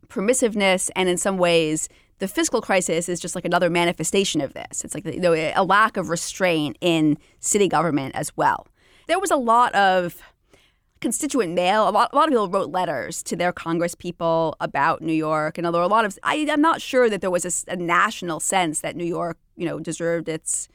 permissiveness. 0.09 0.91
And 0.97 1.09
in 1.09 1.19
some 1.19 1.39
ways, 1.39 1.89
the 2.21 2.29
fiscal 2.29 2.61
crisis 2.61 3.09
is 3.09 3.19
just 3.19 3.35
like 3.35 3.45
another 3.45 3.69
manifestation 3.69 4.41
of 4.41 4.53
this. 4.53 4.85
It's 4.85 4.95
like 4.95 5.05
you 5.05 5.21
know, 5.21 5.35
a 5.35 5.65
lack 5.65 5.97
of 5.97 6.09
restraint 6.09 6.77
in 6.81 7.19
city 7.41 7.67
government 7.67 8.15
as 8.15 8.37
well. 8.37 8.69
There 9.09 9.19
was 9.19 9.31
a 9.31 9.37
lot 9.37 9.75
of 9.75 10.23
constituent 11.01 11.55
mail. 11.55 11.89
A 11.89 11.91
lot, 11.91 12.11
a 12.13 12.17
lot 12.17 12.29
of 12.29 12.31
people 12.31 12.49
wrote 12.49 12.71
letters 12.71 13.23
to 13.25 13.37
their 13.37 13.53
Congress 13.53 13.95
people 13.95 14.55
about 14.61 15.01
New 15.03 15.15
York, 15.15 15.59
and 15.59 15.67
were 15.67 15.81
a 15.81 15.89
lot 15.89 16.05
of. 16.05 16.19
I, 16.23 16.47
I'm 16.51 16.61
not 16.61 16.81
sure 16.83 17.09
that 17.09 17.23
there 17.23 17.31
was 17.31 17.65
a 17.67 17.77
national 17.77 18.39
sense 18.39 18.81
that 18.81 18.97
New 18.97 19.05
York, 19.05 19.39
you 19.57 19.67
know, 19.67 19.81
deserved 19.81 20.29
its 20.29 20.69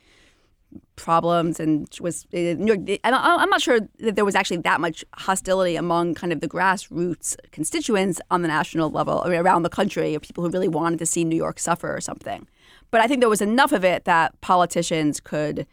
problems 0.95 1.59
and 1.59 1.87
was 1.99 2.25
uh, 2.33 2.37
New 2.37 2.73
York, 2.73 2.99
I'm 3.03 3.49
not 3.49 3.61
sure 3.61 3.79
that 3.99 4.15
there 4.15 4.25
was 4.25 4.35
actually 4.35 4.57
that 4.57 4.81
much 4.81 5.03
hostility 5.13 5.75
among 5.75 6.15
kind 6.15 6.31
of 6.33 6.41
the 6.41 6.47
grassroots 6.47 7.35
constituents 7.51 8.21
on 8.31 8.41
the 8.41 8.47
national 8.47 8.89
level 8.89 9.21
I 9.25 9.29
mean, 9.29 9.39
around 9.39 9.63
the 9.63 9.69
country 9.69 10.15
of 10.15 10.21
people 10.21 10.43
who 10.43 10.49
really 10.49 10.67
wanted 10.67 10.99
to 10.99 11.05
see 11.05 11.23
New 11.23 11.35
York 11.35 11.59
suffer 11.59 11.95
or 11.95 12.01
something. 12.01 12.47
But 12.91 13.01
I 13.01 13.07
think 13.07 13.19
there 13.19 13.29
was 13.29 13.41
enough 13.41 13.71
of 13.71 13.83
it 13.83 14.05
that 14.05 14.39
politicians 14.41 15.19
could 15.19 15.67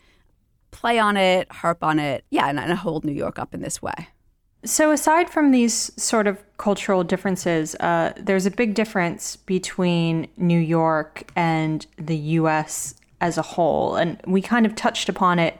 play 0.70 0.98
on 0.98 1.16
it, 1.16 1.50
harp 1.52 1.84
on 1.84 1.98
it, 1.98 2.24
yeah, 2.30 2.48
and, 2.48 2.58
and 2.58 2.72
hold 2.72 3.04
New 3.04 3.12
York 3.12 3.38
up 3.38 3.54
in 3.54 3.60
this 3.60 3.80
way. 3.80 4.08
So, 4.64 4.92
aside 4.92 5.28
from 5.28 5.50
these 5.50 5.90
sort 6.00 6.28
of 6.28 6.42
cultural 6.56 7.02
differences, 7.02 7.74
uh, 7.80 8.12
there's 8.16 8.46
a 8.46 8.50
big 8.50 8.74
difference 8.74 9.34
between 9.36 10.28
New 10.36 10.58
York 10.58 11.30
and 11.34 11.84
the 11.96 12.16
US 12.16 12.94
as 13.22 13.38
a 13.38 13.42
whole. 13.42 13.96
And 13.96 14.20
we 14.26 14.42
kind 14.42 14.66
of 14.66 14.74
touched 14.74 15.08
upon 15.08 15.38
it 15.38 15.58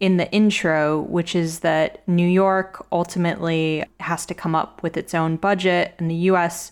in 0.00 0.18
the 0.18 0.30
intro, 0.32 1.00
which 1.02 1.34
is 1.34 1.60
that 1.60 2.06
New 2.06 2.28
York 2.28 2.84
ultimately 2.92 3.84
has 4.00 4.26
to 4.26 4.34
come 4.34 4.54
up 4.54 4.82
with 4.82 4.98
its 4.98 5.14
own 5.14 5.36
budget, 5.36 5.94
and 5.98 6.10
the 6.10 6.28
US 6.32 6.70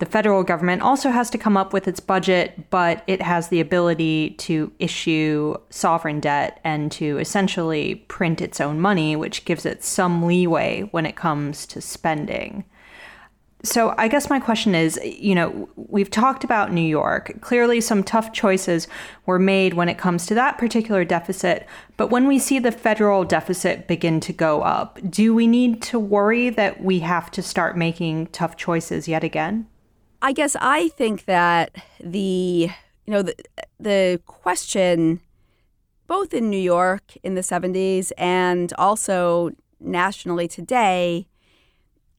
the 0.00 0.06
federal 0.06 0.42
government 0.42 0.80
also 0.80 1.10
has 1.10 1.28
to 1.28 1.36
come 1.36 1.58
up 1.58 1.74
with 1.74 1.86
its 1.86 2.00
budget, 2.00 2.70
but 2.70 3.04
it 3.06 3.20
has 3.20 3.48
the 3.48 3.60
ability 3.60 4.30
to 4.38 4.72
issue 4.78 5.54
sovereign 5.68 6.20
debt 6.20 6.58
and 6.64 6.90
to 6.92 7.18
essentially 7.18 7.96
print 8.08 8.40
its 8.40 8.62
own 8.62 8.80
money, 8.80 9.14
which 9.14 9.44
gives 9.44 9.66
it 9.66 9.84
some 9.84 10.26
leeway 10.26 10.88
when 10.92 11.04
it 11.04 11.16
comes 11.16 11.66
to 11.66 11.82
spending. 11.82 12.64
So, 13.62 13.94
I 13.98 14.08
guess 14.08 14.30
my 14.30 14.40
question 14.40 14.74
is 14.74 14.98
you 15.04 15.34
know, 15.34 15.68
we've 15.76 16.10
talked 16.10 16.44
about 16.44 16.72
New 16.72 16.80
York. 16.80 17.40
Clearly, 17.40 17.80
some 17.80 18.02
tough 18.02 18.32
choices 18.32 18.88
were 19.26 19.38
made 19.38 19.74
when 19.74 19.88
it 19.88 19.98
comes 19.98 20.26
to 20.26 20.34
that 20.34 20.56
particular 20.56 21.04
deficit. 21.04 21.66
But 21.96 22.08
when 22.08 22.26
we 22.26 22.38
see 22.38 22.58
the 22.58 22.72
federal 22.72 23.24
deficit 23.24 23.86
begin 23.86 24.20
to 24.20 24.32
go 24.32 24.62
up, 24.62 24.98
do 25.08 25.34
we 25.34 25.46
need 25.46 25.82
to 25.82 25.98
worry 25.98 26.48
that 26.50 26.82
we 26.82 27.00
have 27.00 27.30
to 27.32 27.42
start 27.42 27.76
making 27.76 28.28
tough 28.28 28.56
choices 28.56 29.06
yet 29.06 29.24
again? 29.24 29.66
I 30.22 30.32
guess 30.32 30.56
I 30.60 30.88
think 30.88 31.24
that 31.26 31.74
the 32.02 32.70
you 33.06 33.12
know 33.12 33.22
the 33.22 33.34
the 33.78 34.20
question 34.26 35.20
both 36.06 36.34
in 36.34 36.50
New 36.50 36.58
York 36.58 37.16
in 37.22 37.36
the 37.36 37.40
70s 37.40 38.10
and 38.18 38.72
also 38.76 39.52
nationally 39.78 40.48
today 40.48 41.28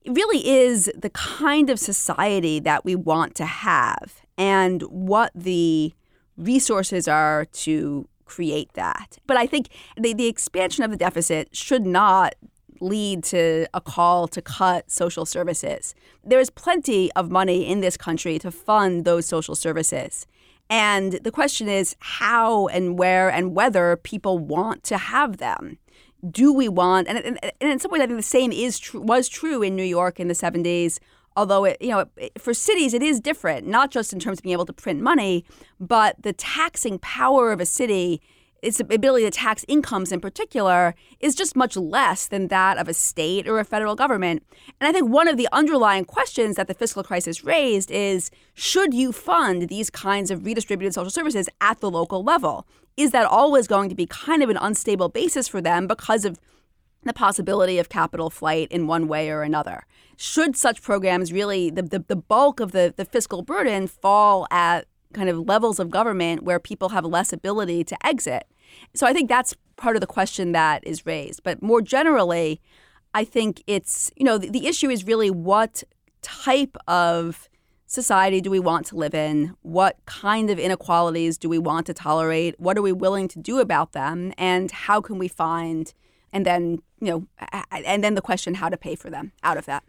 really 0.05 0.47
is 0.47 0.91
the 0.95 1.09
kind 1.11 1.69
of 1.69 1.79
society 1.79 2.59
that 2.59 2.83
we 2.85 2.95
want 2.95 3.35
to 3.35 3.45
have 3.45 4.21
and 4.37 4.81
what 4.83 5.31
the 5.35 5.93
resources 6.37 7.07
are 7.07 7.45
to 7.45 8.07
create 8.25 8.73
that. 8.73 9.17
But 9.27 9.37
I 9.37 9.45
think 9.45 9.69
the, 9.97 10.13
the 10.13 10.27
expansion 10.27 10.83
of 10.83 10.91
the 10.91 10.97
deficit 10.97 11.55
should 11.55 11.85
not 11.85 12.35
lead 12.79 13.23
to 13.23 13.67
a 13.73 13.81
call 13.81 14.27
to 14.27 14.41
cut 14.41 14.89
social 14.89 15.25
services. 15.25 15.93
There's 16.23 16.49
plenty 16.49 17.11
of 17.13 17.29
money 17.29 17.67
in 17.67 17.81
this 17.81 17.95
country 17.95 18.39
to 18.39 18.49
fund 18.49 19.05
those 19.05 19.25
social 19.25 19.55
services. 19.55 20.25
And 20.69 21.13
the 21.13 21.31
question 21.31 21.67
is 21.67 21.95
how 21.99 22.67
and 22.67 22.97
where 22.97 23.29
and 23.29 23.53
whether 23.53 23.97
people 23.97 24.39
want 24.39 24.83
to 24.85 24.97
have 24.97 25.37
them. 25.37 25.77
Do 26.29 26.53
we 26.53 26.69
want, 26.69 27.07
and, 27.07 27.17
and, 27.17 27.39
and 27.43 27.71
in 27.71 27.79
some 27.79 27.91
ways, 27.91 28.01
I 28.01 28.05
think 28.05 28.19
the 28.19 28.23
same 28.23 28.51
is 28.51 28.79
true, 28.79 29.01
was 29.01 29.27
true 29.27 29.61
in 29.61 29.75
New 29.75 29.83
York 29.83 30.19
in 30.19 30.27
the 30.27 30.33
70s. 30.33 30.99
Although 31.35 31.65
it, 31.65 31.77
you 31.81 31.89
know, 31.89 32.05
it, 32.17 32.33
for 32.39 32.53
cities 32.53 32.93
it 32.93 33.01
is 33.01 33.19
different, 33.19 33.65
not 33.65 33.89
just 33.89 34.11
in 34.11 34.19
terms 34.19 34.39
of 34.39 34.43
being 34.43 34.53
able 34.53 34.65
to 34.65 34.73
print 34.73 35.01
money, 35.01 35.45
but 35.79 36.21
the 36.21 36.33
taxing 36.33 36.99
power 36.99 37.51
of 37.51 37.61
a 37.61 37.65
city 37.65 38.21
its 38.61 38.79
ability 38.79 39.25
to 39.25 39.31
tax 39.31 39.65
incomes 39.67 40.11
in 40.11 40.21
particular 40.21 40.93
is 41.19 41.35
just 41.35 41.55
much 41.55 41.75
less 41.75 42.27
than 42.27 42.47
that 42.49 42.77
of 42.77 42.87
a 42.87 42.93
state 42.93 43.47
or 43.47 43.59
a 43.59 43.65
federal 43.65 43.95
government. 43.95 44.43
And 44.79 44.87
I 44.87 44.91
think 44.91 45.09
one 45.09 45.27
of 45.27 45.37
the 45.37 45.47
underlying 45.51 46.05
questions 46.05 46.55
that 46.55 46.67
the 46.67 46.73
fiscal 46.73 47.03
crisis 47.03 47.43
raised 47.43 47.89
is 47.89 48.29
should 48.53 48.93
you 48.93 49.11
fund 49.11 49.69
these 49.69 49.89
kinds 49.89 50.29
of 50.29 50.45
redistributed 50.45 50.93
social 50.93 51.09
services 51.09 51.49
at 51.59 51.79
the 51.79 51.89
local 51.89 52.23
level? 52.23 52.67
Is 52.97 53.11
that 53.11 53.25
always 53.25 53.67
going 53.67 53.89
to 53.89 53.95
be 53.95 54.05
kind 54.05 54.43
of 54.43 54.49
an 54.49 54.57
unstable 54.57 55.09
basis 55.09 55.47
for 55.47 55.61
them 55.61 55.87
because 55.87 56.25
of 56.25 56.39
the 57.03 57.13
possibility 57.13 57.79
of 57.79 57.89
capital 57.89 58.29
flight 58.29 58.67
in 58.71 58.85
one 58.85 59.07
way 59.07 59.31
or 59.31 59.41
another? 59.41 59.85
Should 60.17 60.55
such 60.55 60.83
programs 60.83 61.33
really, 61.33 61.71
the, 61.71 61.81
the, 61.81 61.99
the 61.99 62.15
bulk 62.15 62.59
of 62.59 62.73
the, 62.73 62.93
the 62.95 63.05
fiscal 63.05 63.41
burden 63.41 63.87
fall 63.87 64.45
at 64.51 64.85
kind 65.13 65.29
of 65.29 65.39
levels 65.39 65.79
of 65.79 65.89
government 65.89 66.43
where 66.43 66.59
people 66.59 66.89
have 66.89 67.05
less 67.05 67.33
ability 67.33 67.83
to 67.85 68.05
exit. 68.05 68.43
So 68.93 69.05
I 69.07 69.13
think 69.13 69.29
that's 69.29 69.53
part 69.75 69.95
of 69.95 70.01
the 70.01 70.07
question 70.07 70.51
that 70.53 70.85
is 70.85 71.05
raised. 71.05 71.43
But 71.43 71.61
more 71.61 71.81
generally, 71.81 72.61
I 73.13 73.23
think 73.23 73.63
it's, 73.67 74.11
you 74.15 74.23
know, 74.23 74.37
the, 74.37 74.49
the 74.49 74.67
issue 74.67 74.89
is 74.89 75.05
really 75.05 75.29
what 75.29 75.83
type 76.21 76.77
of 76.87 77.49
society 77.87 78.39
do 78.39 78.49
we 78.49 78.59
want 78.59 78.85
to 78.85 78.95
live 78.95 79.13
in? 79.13 79.53
What 79.63 79.97
kind 80.05 80.49
of 80.49 80.57
inequalities 80.57 81.37
do 81.37 81.49
we 81.49 81.59
want 81.59 81.87
to 81.87 81.93
tolerate? 81.93 82.57
What 82.57 82.77
are 82.77 82.81
we 82.81 82.93
willing 82.93 83.27
to 83.29 83.39
do 83.39 83.59
about 83.59 83.91
them? 83.91 84.33
And 84.37 84.71
how 84.71 85.01
can 85.01 85.17
we 85.17 85.27
find, 85.27 85.93
and 86.31 86.45
then, 86.45 86.81
you 87.01 87.07
know, 87.07 87.27
and 87.69 88.01
then 88.01 88.15
the 88.15 88.21
question 88.21 88.53
how 88.53 88.69
to 88.69 88.77
pay 88.77 88.95
for 88.95 89.09
them 89.09 89.33
out 89.43 89.57
of 89.57 89.65
that. 89.65 89.83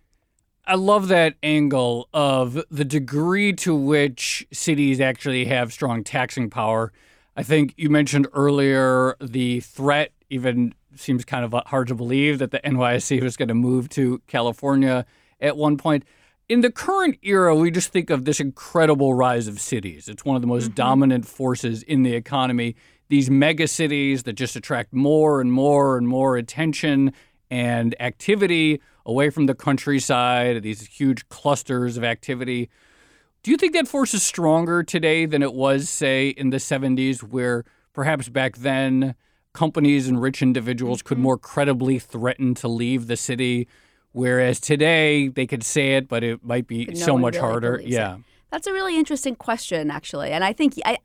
I 0.65 0.77
love 0.77 1.09
that 1.09 1.35
angle 1.43 2.09
of 2.15 2.63
the 2.71 2.85
degree 2.85 3.53
to 3.55 3.75
which 3.75 4.47
cities 4.53 5.01
actually 5.01 5.47
have 5.47 5.73
strong 5.73 6.05
taxing 6.05 6.51
power. 6.51 6.93
I 7.37 7.43
think 7.43 7.75
you 7.77 7.91
mentioned 7.91 8.29
earlier 8.33 9.17
the 9.21 9.59
threat, 9.61 10.13
even 10.31 10.75
seems 10.95 11.25
kind 11.25 11.45
of 11.45 11.55
hard 11.67 11.89
to 11.89 11.95
believe 11.97 12.39
that 12.39 12.53
the 12.53 12.61
NYSE 12.61 13.23
was 13.23 13.37
going 13.37 13.49
to 13.49 13.55
move 13.55 13.89
to 13.91 14.21
California 14.29 15.05
at 15.41 15.57
one 15.57 15.77
point. 15.77 16.05
In 16.49 16.61
the 16.61 16.71
current 16.71 17.19
era, 17.23 17.57
we 17.57 17.71
just 17.71 17.91
think 17.91 18.11
of 18.11 18.25
this 18.25 18.39
incredible 18.39 19.15
rise 19.15 19.49
of 19.49 19.61
cities. 19.61 20.09
It's 20.09 20.25
one 20.25 20.37
of 20.37 20.43
the 20.43 20.49
most 20.49 20.67
mm-hmm. 20.67 20.75
dominant 20.75 21.27
forces 21.27 21.83
in 21.83 22.05
the 22.05 22.15
economy. 22.15 22.77
These 23.09 23.31
mega 23.31 23.67
cities 23.67 24.23
that 24.25 24.35
just 24.35 24.55
attract 24.55 24.93
more 24.93 25.41
and 25.41 25.53
more 25.53 25.97
and 25.97 26.07
more 26.07 26.37
attention 26.37 27.13
and 27.51 27.97
activity 28.01 28.81
away 29.05 29.31
from 29.31 29.47
the 29.47 29.55
countryside, 29.55 30.63
these 30.63 30.87
huge 30.87 31.29
clusters 31.29 31.97
of 31.97 32.05
activity. 32.05 32.71
Do 33.43 33.51
you 33.51 33.57
think 33.57 33.73
that 33.73 33.89
force 33.89 34.15
is 34.15 34.23
stronger 34.23 34.83
today 34.83 35.27
than 35.27 35.43
it 35.43 35.55
was, 35.55 35.89
say, 35.89 36.29
in 36.29 36.51
the 36.51 36.59
70s, 36.59 37.23
where 37.23 37.65
perhaps 37.93 38.29
back 38.29 38.57
then 38.59 39.15
companies 39.53 40.09
and 40.09 40.23
rich 40.23 40.43
individuals 40.43 41.03
could 41.03 41.17
mm-hmm. 41.17 41.25
more 41.25 41.39
credibly 41.39 41.99
threaten 41.99 42.55
to 42.55 42.69
leave 42.69 43.07
the 43.09 43.17
city? 43.17 43.67
Whereas 44.13 44.61
today 44.61 45.29
they 45.29 45.47
could 45.47 45.65
say 45.65 45.97
it, 45.97 46.07
but 46.07 46.23
it 46.23 46.45
might 46.45 46.67
be 46.67 46.87
no 46.87 46.95
so 46.95 47.19
much 47.19 47.35
really 47.35 47.49
harder. 47.49 47.83
Yeah. 47.85 48.17
It. 48.17 48.23
That's 48.51 48.67
a 48.67 48.73
really 48.73 48.99
interesting 48.99 49.35
question, 49.35 49.91
actually. 49.91 50.31
And 50.31 50.45
I 50.45 50.53
think 50.53 50.75
I, 50.85 50.99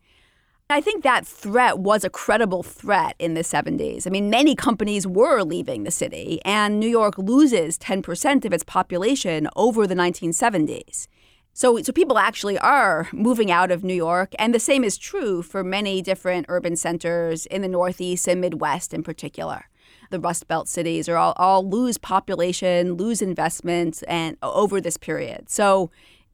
I 0.70 0.82
think 0.82 1.04
that 1.04 1.26
threat 1.26 1.80
was 1.80 2.04
a 2.04 2.10
credible 2.10 2.62
threat 2.62 3.16
in 3.20 3.36
the 3.36 3.42
70s. 3.42 4.06
I 4.06 4.10
mean, 4.10 4.30
many 4.30 4.54
companies 4.54 5.08
were 5.08 5.42
leaving 5.42 5.84
the 5.84 5.92
city, 5.92 6.42
and 6.44 6.78
New 6.78 6.90
York 6.90 7.18
loses 7.18 7.78
10% 7.78 8.44
of 8.44 8.52
its 8.52 8.66
population 8.66 9.48
over 9.56 9.88
the 9.88 9.96
1970s. 9.96 11.08
So, 11.54 11.82
so 11.82 11.94
people 11.94 12.18
actually 12.18 12.60
are 12.60 13.08
moving 13.14 13.50
out 13.50 13.72
of 13.72 13.86
New 13.86 13.94
York, 13.94 14.34
and 14.38 14.54
the 14.54 14.60
same 14.60 14.84
is 14.84 14.98
true 14.98 15.42
for 15.42 15.64
many 15.64 16.02
different 16.02 16.48
urban 16.50 16.76
centers 16.76 17.46
in 17.46 17.62
the 17.62 17.70
Northeast 17.70 18.28
and 18.28 18.42
Midwest 18.42 18.94
in 18.94 19.04
particular. 19.04 19.70
The 20.12 20.20
Rust 20.20 20.50
Belt 20.50 20.68
cities 20.68 21.08
are 21.08 21.16
all, 21.16 21.34
all 21.38 21.68
lose 21.68 21.98
population, 21.98 22.96
lose 22.96 23.22
investment, 23.22 24.04
and 24.06 24.36
over 24.44 24.82
this 24.82 24.98
period. 24.98 25.50
So 25.50 25.92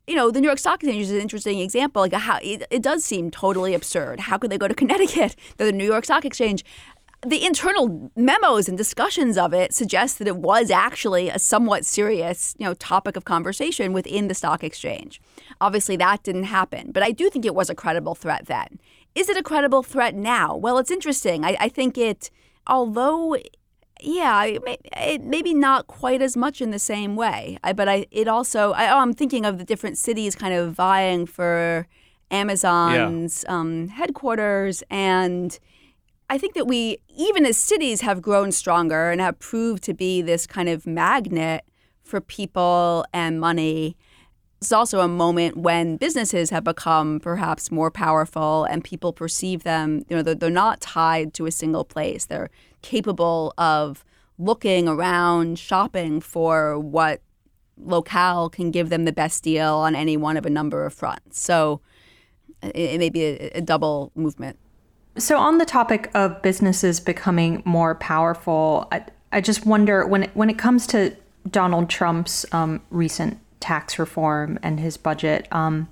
you 0.08 0.16
know, 0.16 0.32
the 0.32 0.42
New 0.42 0.48
York 0.48 0.60
Stock 0.60 0.84
Exchange 0.84 1.04
is 1.04 1.12
an 1.12 1.22
interesting 1.22 1.60
example. 1.60 2.02
Like 2.02 2.14
how 2.14 2.40
it, 2.42 2.64
it 2.70 2.82
does 2.82 3.04
seem 3.04 3.32
totally 3.32 3.74
absurd. 3.74 4.22
How 4.22 4.38
could 4.38 4.52
they 4.52 4.58
go 4.58 4.68
to 4.68 4.74
Connecticut, 4.84 5.36
the 5.58 5.72
New 5.72 5.86
York 5.86 6.06
Stock 6.06 6.26
Exchange? 6.26 6.66
The 7.26 7.46
internal 7.46 8.12
memos 8.18 8.68
and 8.68 8.78
discussions 8.78 9.38
of 9.38 9.54
it 9.54 9.74
suggest 9.74 10.20
that 10.20 10.28
it 10.28 10.36
was 10.36 10.70
actually 10.70 11.30
a 11.30 11.40
somewhat 11.40 11.86
serious, 11.86 12.54
you 12.58 12.66
know, 12.66 12.74
topic 12.74 13.16
of 13.16 13.24
conversation 13.24 13.94
within 13.94 14.28
the 14.28 14.34
stock 14.34 14.62
exchange. 14.62 15.22
Obviously, 15.62 15.96
that 15.96 16.24
didn't 16.24 16.44
happen, 16.44 16.92
but 16.92 17.02
I 17.02 17.12
do 17.12 17.30
think 17.30 17.46
it 17.46 17.56
was 17.56 17.70
a 17.70 17.76
credible 17.76 18.14
threat 18.14 18.48
then. 18.48 18.78
Is 19.16 19.30
it 19.30 19.38
a 19.38 19.44
credible 19.44 19.84
threat 19.84 20.16
now? 20.16 20.54
Well, 20.54 20.78
it's 20.80 20.92
interesting. 20.92 21.46
I, 21.46 21.56
I 21.62 21.70
think 21.70 21.98
it, 21.98 22.30
although 22.68 23.38
yeah, 24.04 24.58
maybe 25.22 25.54
not 25.54 25.88
quite 25.88 26.22
as 26.22 26.36
much 26.36 26.62
in 26.62 26.72
the 26.72 26.80
same 26.80 27.16
way. 27.16 27.58
I, 27.64 27.74
but 27.74 27.88
I, 27.88 28.06
it 28.12 28.28
also, 28.28 28.74
I, 28.74 28.92
oh, 28.92 29.00
I'm 29.00 29.14
thinking 29.14 29.46
of 29.46 29.58
the 29.58 29.64
different 29.64 29.98
cities 29.98 30.36
kind 30.36 30.54
of 30.54 30.74
vying 30.74 31.26
for 31.26 31.88
Amazon's 32.30 33.44
yeah. 33.48 33.56
um, 33.56 33.88
headquarters, 33.88 34.84
and 34.90 35.58
I 36.30 36.38
think 36.38 36.56
that 36.56 36.66
we, 36.68 36.98
even 37.16 37.46
as 37.46 37.58
cities, 37.58 38.02
have 38.02 38.22
grown 38.22 38.52
stronger 38.52 39.12
and 39.12 39.22
have 39.22 39.40
proved 39.40 39.84
to 39.84 39.94
be 39.94 40.22
this 40.22 40.48
kind 40.48 40.68
of 40.68 40.88
magnet 40.88 41.64
for 42.02 42.20
people 42.22 43.06
and 43.14 43.40
money. 43.40 43.96
It's 44.60 44.72
also 44.72 45.02
a 45.02 45.08
moment 45.08 45.58
when 45.58 45.98
businesses 45.98 46.50
have 46.50 46.64
become 46.64 47.20
perhaps 47.20 47.70
more 47.70 47.92
powerful 47.92 48.64
and 48.64 48.84
people 48.84 49.12
perceive 49.12 49.64
them, 49.64 50.06
you 50.10 50.16
know, 50.16 50.24
they're, 50.24 50.36
they're 50.36 50.50
not 50.50 50.80
tied 50.82 51.34
to 51.36 51.46
a 51.46 51.52
single 51.52 51.84
place. 51.84 52.26
They're 52.26 52.50
capable 52.84 53.54
of 53.58 54.06
looking 54.38 54.88
around, 54.88 55.58
shopping 55.58 56.22
for 56.22 56.78
what 56.78 57.22
locale 57.78 58.50
can 58.50 58.70
give 58.70 58.90
them 58.90 59.06
the 59.06 59.12
best 59.12 59.44
deal 59.44 59.74
on 59.74 59.96
any 59.96 60.16
one 60.16 60.38
of 60.38 60.46
a 60.46 60.50
number 60.50 60.86
of 60.86 60.94
fronts. 60.94 61.40
So 61.40 61.82
it, 62.62 62.76
it 62.76 63.00
may 63.00 63.10
be 63.10 63.24
a, 63.24 63.52
a 63.56 63.62
double 63.62 64.12
movement. 64.16 64.60
So, 65.16 65.38
on 65.38 65.60
the 65.60 65.66
topic 65.66 66.10
of 66.16 66.42
businesses 66.42 67.00
becoming 67.00 67.62
more 67.66 67.94
powerful, 67.94 68.88
I, 68.92 69.06
I 69.32 69.42
just 69.42 69.64
wonder 69.64 70.08
when 70.08 70.24
it, 70.24 70.32
when 70.34 70.50
it 70.50 70.58
comes 70.58 70.88
to 70.88 71.16
Donald 71.50 71.88
Trump's 71.88 72.48
um, 72.52 72.82
recent 72.90 73.40
tax 73.60 74.00
reform 74.00 74.58
and 74.64 74.80
his 74.80 74.98
budget, 74.98 75.48
um, 75.52 75.88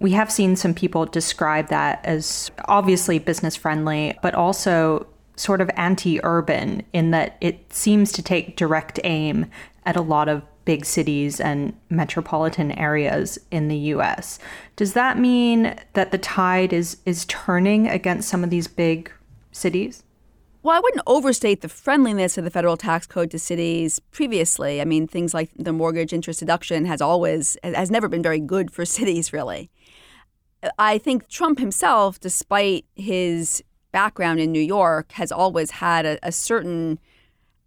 we 0.00 0.10
have 0.12 0.32
seen 0.32 0.56
some 0.56 0.74
people 0.74 1.06
describe 1.06 1.68
that 1.68 2.04
as 2.04 2.50
obviously 2.66 3.20
business 3.20 3.54
friendly, 3.54 4.18
but 4.20 4.34
also 4.34 5.06
sort 5.36 5.60
of 5.60 5.70
anti 5.76 6.20
urban 6.22 6.82
in 6.92 7.10
that 7.12 7.36
it 7.40 7.72
seems 7.72 8.10
to 8.12 8.22
take 8.22 8.56
direct 8.56 8.98
aim 9.04 9.46
at 9.84 9.96
a 9.96 10.00
lot 10.00 10.28
of 10.28 10.42
big 10.64 10.84
cities 10.84 11.40
and 11.40 11.72
metropolitan 11.88 12.72
areas 12.72 13.38
in 13.50 13.68
the 13.68 13.76
US. 13.76 14.38
Does 14.74 14.94
that 14.94 15.18
mean 15.18 15.78
that 15.92 16.10
the 16.10 16.18
tide 16.18 16.72
is 16.72 16.98
is 17.06 17.24
turning 17.26 17.88
against 17.88 18.28
some 18.28 18.42
of 18.44 18.50
these 18.50 18.66
big 18.66 19.10
cities? 19.52 20.02
Well, 20.62 20.76
I 20.76 20.80
wouldn't 20.80 21.04
overstate 21.06 21.60
the 21.60 21.68
friendliness 21.68 22.36
of 22.36 22.42
the 22.42 22.50
federal 22.50 22.76
tax 22.76 23.06
code 23.06 23.30
to 23.30 23.38
cities 23.38 24.00
previously. 24.10 24.80
I 24.80 24.84
mean, 24.84 25.06
things 25.06 25.32
like 25.32 25.48
the 25.56 25.72
mortgage 25.72 26.12
interest 26.12 26.40
deduction 26.40 26.86
has 26.86 27.00
always 27.00 27.56
has 27.62 27.90
never 27.90 28.08
been 28.08 28.22
very 28.22 28.40
good 28.40 28.72
for 28.72 28.84
cities 28.98 29.32
really. 29.32 29.70
I 30.78 30.98
think 30.98 31.28
Trump 31.28 31.60
himself, 31.60 32.18
despite 32.18 32.86
his 32.96 33.62
background 33.96 34.38
in 34.38 34.52
New 34.52 34.60
York 34.60 35.12
has 35.12 35.32
always 35.32 35.70
had 35.70 36.04
a, 36.04 36.18
a 36.22 36.30
certain 36.30 36.98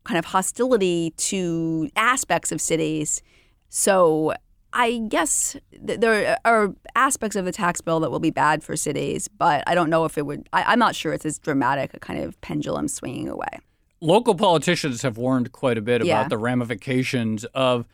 kind 0.03 0.19
of 0.19 0.25
hostility 0.25 1.09
to 1.17 1.89
aspects 1.95 2.51
of 2.51 2.61
cities. 2.61 3.23
So 3.69 4.35
I 4.71 5.01
guess 5.07 5.57
th- 5.87 5.99
there 5.99 6.37
are 6.45 6.71
aspects 6.93 7.35
of 7.35 7.45
the 7.45 7.51
tax 7.51 7.81
bill 7.81 7.99
that 8.01 8.11
will 8.11 8.19
be 8.19 8.29
bad 8.29 8.63
for 8.63 8.75
cities, 8.75 9.27
but 9.27 9.63
I 9.65 9.73
don't 9.73 9.89
know 9.89 10.05
if 10.05 10.19
it 10.19 10.25
would. 10.27 10.47
I, 10.53 10.73
am 10.73 10.77
not 10.77 10.95
sure 10.95 11.13
it's 11.13 11.25
as 11.25 11.39
dramatic 11.39 11.95
a 11.95 11.99
kind 11.99 12.23
of 12.23 12.39
pendulum 12.41 12.87
swinging 12.87 13.27
away. 13.27 13.59
Local 13.99 14.35
politicians 14.35 15.01
have 15.01 15.17
warned 15.17 15.51
quite 15.51 15.79
a 15.79 15.81
bit 15.81 16.05
yeah. 16.05 16.19
about 16.19 16.29
the 16.29 16.37
ramifications 16.37 17.43
of, 17.55 17.87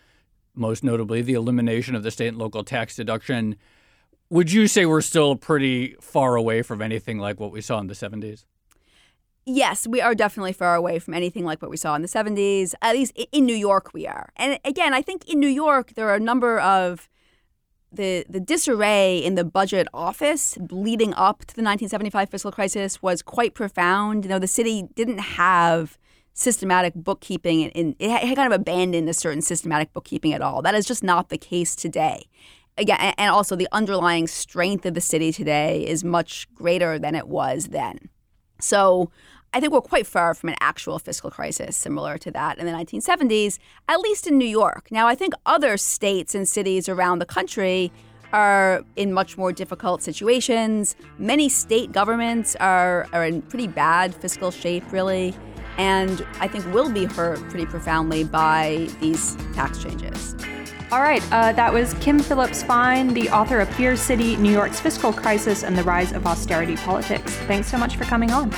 most 0.54 0.84
notably, 0.84 1.22
the 1.22 1.36
elimination 1.36 1.96
of 1.96 2.04
the 2.04 2.12
state 2.12 2.28
and 2.28 2.38
local 2.38 2.66
tax 2.66 2.98
deduction 2.98 3.56
would 4.30 4.52
you 4.52 4.68
say 4.68 4.86
we're 4.86 5.02
still 5.02 5.36
pretty 5.36 5.96
far 6.02 6.36
away 6.36 6.62
from 6.62 6.82
anything 6.82 7.20
like 7.20 7.40
what 7.40 7.52
we 7.52 7.62
saw 7.62 7.80
in 7.80 7.88
the 7.88 7.94
70s? 7.94 8.46
Yes, 9.46 9.86
we 9.86 10.02
are 10.02 10.16
definitely 10.16 10.54
far 10.54 10.74
away 10.74 10.98
from 10.98 11.14
anything 11.14 11.46
like 11.46 11.62
what 11.62 11.70
we 11.70 11.78
saw 11.78 11.94
in 11.94 12.02
the 12.02 12.08
70s. 12.08 12.74
At 12.82 12.96
least 12.96 13.16
in 13.32 13.46
New 13.46 13.56
York, 13.56 13.94
we 13.94 14.08
are. 14.08 14.30
And 14.36 14.60
again, 14.66 14.94
I 14.94 15.04
think 15.04 15.28
in 15.30 15.40
New 15.40 15.48
York, 15.48 15.94
there 15.94 16.10
are 16.10 16.16
a 16.16 16.20
number 16.20 16.60
of 16.60 17.08
the, 17.92 18.26
the 18.28 18.40
disarray 18.40 19.20
in 19.20 19.36
the 19.36 19.44
budget 19.44 19.88
office 19.94 20.58
leading 20.72 21.14
up 21.14 21.40
to 21.42 21.56
the 21.56 21.62
1975 21.62 22.30
fiscal 22.30 22.52
crisis 22.52 23.04
was 23.04 23.22
quite 23.22 23.54
profound. 23.54 24.26
You 24.26 24.30
know, 24.30 24.40
the 24.40 24.48
city 24.48 24.88
didn't 24.96 25.20
have 25.20 26.00
systematic 26.34 26.96
bookkeeping, 26.96 27.72
and 27.72 27.96
it 28.00 28.10
had 28.10 28.36
kind 28.36 28.52
of 28.52 28.60
abandoned 28.60 29.08
a 29.08 29.14
certain 29.14 29.42
systematic 29.42 29.94
bookkeeping 29.94 30.34
at 30.34 30.42
all. 30.42 30.64
That 30.64 30.76
is 30.76 30.86
just 30.86 31.04
not 31.04 31.30
the 31.30 31.38
case 31.38 31.76
today 31.76 32.28
again, 32.78 33.14
and 33.18 33.32
also 33.32 33.56
the 33.56 33.68
underlying 33.72 34.28
strength 34.28 34.86
of 34.86 34.94
the 34.94 35.02
city 35.02 35.32
today 35.32 35.86
is 35.86 36.04
much 36.04 36.48
greater 36.54 37.00
than 37.00 37.16
it 37.16 37.28
was 37.28 37.68
then. 37.68 38.10
So 38.60 39.12
I 39.54 39.60
think 39.60 39.72
we're 39.72 39.82
quite 39.82 40.06
far 40.06 40.34
from 40.34 40.50
an 40.50 40.56
actual 40.60 41.00
fiscal 41.00 41.32
crisis 41.32 41.78
similar 41.78 42.18
to 42.20 42.32
that 42.32 42.58
in 42.58 42.66
the 42.66 42.72
1970s, 42.74 43.58
at 43.88 44.00
least 44.00 44.28
in 44.28 44.38
New 44.38 44.48
York. 44.48 44.88
Now, 44.92 45.08
I 45.08 45.16
think 45.16 45.34
other 45.46 45.78
states 45.78 46.36
and 46.36 46.48
cities 46.48 46.90
around 46.90 47.20
the 47.20 47.26
country 47.26 47.92
are 48.34 48.84
in 48.98 49.14
much 49.14 49.38
more 49.38 49.54
difficult 49.54 50.04
situations. 50.04 50.96
Many 51.18 51.48
state 51.48 51.94
governments 51.94 52.56
are, 52.58 53.08
are 53.14 53.26
in 53.26 53.42
pretty 53.44 53.68
bad 53.68 54.14
fiscal 54.14 54.52
shape, 54.52 54.84
really, 54.92 55.34
and 55.78 56.26
I 56.40 56.48
think 56.48 56.66
will 56.74 56.90
be 56.90 57.06
hurt 57.06 57.40
pretty 57.50 57.66
profoundly 57.66 58.24
by 58.24 58.90
these 59.00 59.36
tax 59.54 59.82
changes. 59.82 60.36
All 60.92 61.02
right, 61.02 61.24
uh, 61.32 61.52
that 61.54 61.74
was 61.74 61.94
Kim 61.96 62.20
Phillips-Fein, 62.20 63.14
the 63.14 63.30
author 63.30 63.60
of 63.60 63.68
Fear 63.70 63.96
City, 63.96 64.38
New 64.38 64.52
York's 64.52 64.80
Fiscal 64.80 65.12
Crisis 65.12 65.64
and 65.64 65.78
the 65.78 65.84
Rise 65.84 66.12
of 66.12 66.28
Austerity 66.28 66.76
Politics. 66.78 67.36
Thanks 67.48 67.70
so 67.70 67.78
much 67.78 67.98
for 67.98 68.04
coming 68.04 68.32
on. 68.32 68.52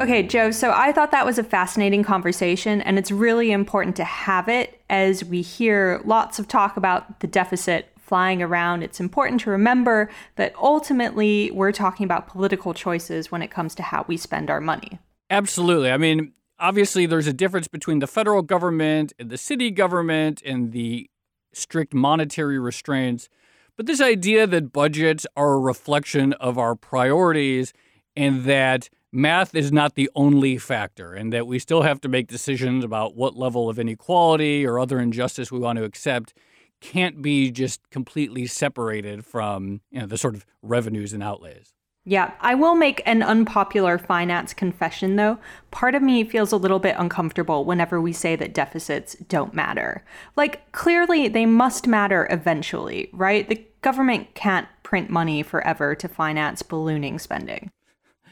Okay, 0.00 0.22
Joe, 0.22 0.50
so 0.50 0.70
I 0.70 0.92
thought 0.92 1.10
that 1.10 1.26
was 1.26 1.38
a 1.38 1.44
fascinating 1.44 2.04
conversation, 2.04 2.80
and 2.82 2.98
it's 2.98 3.10
really 3.10 3.50
important 3.50 3.96
to 3.96 4.04
have 4.04 4.48
it 4.48 4.80
as 4.88 5.24
we 5.24 5.42
hear 5.42 6.00
lots 6.04 6.38
of 6.38 6.46
talk 6.46 6.76
about 6.76 7.20
the 7.20 7.26
deficit 7.26 7.92
flying 8.08 8.42
around, 8.42 8.82
it's 8.82 9.00
important 9.00 9.40
to 9.42 9.50
remember 9.50 10.08
that 10.36 10.54
ultimately 10.56 11.50
we're 11.50 11.72
talking 11.72 12.04
about 12.04 12.26
political 12.26 12.72
choices 12.72 13.30
when 13.30 13.42
it 13.42 13.50
comes 13.50 13.74
to 13.74 13.82
how 13.82 14.04
we 14.08 14.16
spend 14.16 14.48
our 14.48 14.60
money. 14.60 14.98
Absolutely. 15.28 15.90
I 15.90 15.98
mean, 15.98 16.32
obviously, 16.58 17.04
there's 17.04 17.26
a 17.26 17.34
difference 17.34 17.68
between 17.68 17.98
the 17.98 18.06
federal 18.06 18.40
government 18.40 19.12
and 19.18 19.28
the 19.28 19.36
city 19.36 19.70
government 19.70 20.40
and 20.44 20.72
the 20.72 21.10
strict 21.52 21.92
monetary 21.92 22.58
restraints. 22.58 23.28
But 23.76 23.84
this 23.84 24.00
idea 24.00 24.46
that 24.46 24.72
budgets 24.72 25.26
are 25.36 25.52
a 25.52 25.60
reflection 25.60 26.32
of 26.34 26.56
our 26.56 26.74
priorities 26.74 27.74
and 28.16 28.44
that 28.44 28.88
math 29.12 29.54
is 29.54 29.72
not 29.72 29.94
the 29.94 30.10
only 30.14 30.58
factor, 30.58 31.14
and 31.14 31.32
that 31.32 31.46
we 31.46 31.58
still 31.58 31.82
have 31.82 32.00
to 32.02 32.08
make 32.08 32.28
decisions 32.28 32.84
about 32.84 33.16
what 33.16 33.36
level 33.36 33.68
of 33.68 33.78
inequality 33.78 34.66
or 34.66 34.78
other 34.78 35.00
injustice 35.00 35.50
we 35.50 35.58
want 35.58 35.78
to 35.78 35.84
accept 35.84 36.34
can't 36.80 37.20
be 37.20 37.50
just 37.50 37.80
completely 37.90 38.46
separated 38.46 39.24
from 39.24 39.80
you 39.90 40.00
know 40.00 40.06
the 40.06 40.18
sort 40.18 40.34
of 40.34 40.46
revenues 40.62 41.12
and 41.12 41.22
outlays. 41.22 41.72
Yeah, 42.04 42.32
I 42.40 42.54
will 42.54 42.74
make 42.74 43.02
an 43.04 43.22
unpopular 43.22 43.98
finance 43.98 44.54
confession 44.54 45.16
though. 45.16 45.38
Part 45.70 45.94
of 45.94 46.00
me 46.00 46.24
feels 46.24 46.52
a 46.52 46.56
little 46.56 46.78
bit 46.78 46.96
uncomfortable 46.98 47.66
whenever 47.66 48.00
we 48.00 48.14
say 48.14 48.34
that 48.36 48.54
deficits 48.54 49.14
don't 49.28 49.52
matter. 49.52 50.02
Like, 50.34 50.72
clearly 50.72 51.28
they 51.28 51.44
must 51.44 51.86
matter 51.86 52.26
eventually, 52.30 53.10
right? 53.12 53.46
The 53.46 53.62
government 53.82 54.34
can't 54.34 54.68
print 54.82 55.10
money 55.10 55.42
forever 55.42 55.94
to 55.96 56.08
finance 56.08 56.62
ballooning 56.62 57.18
spending. 57.18 57.70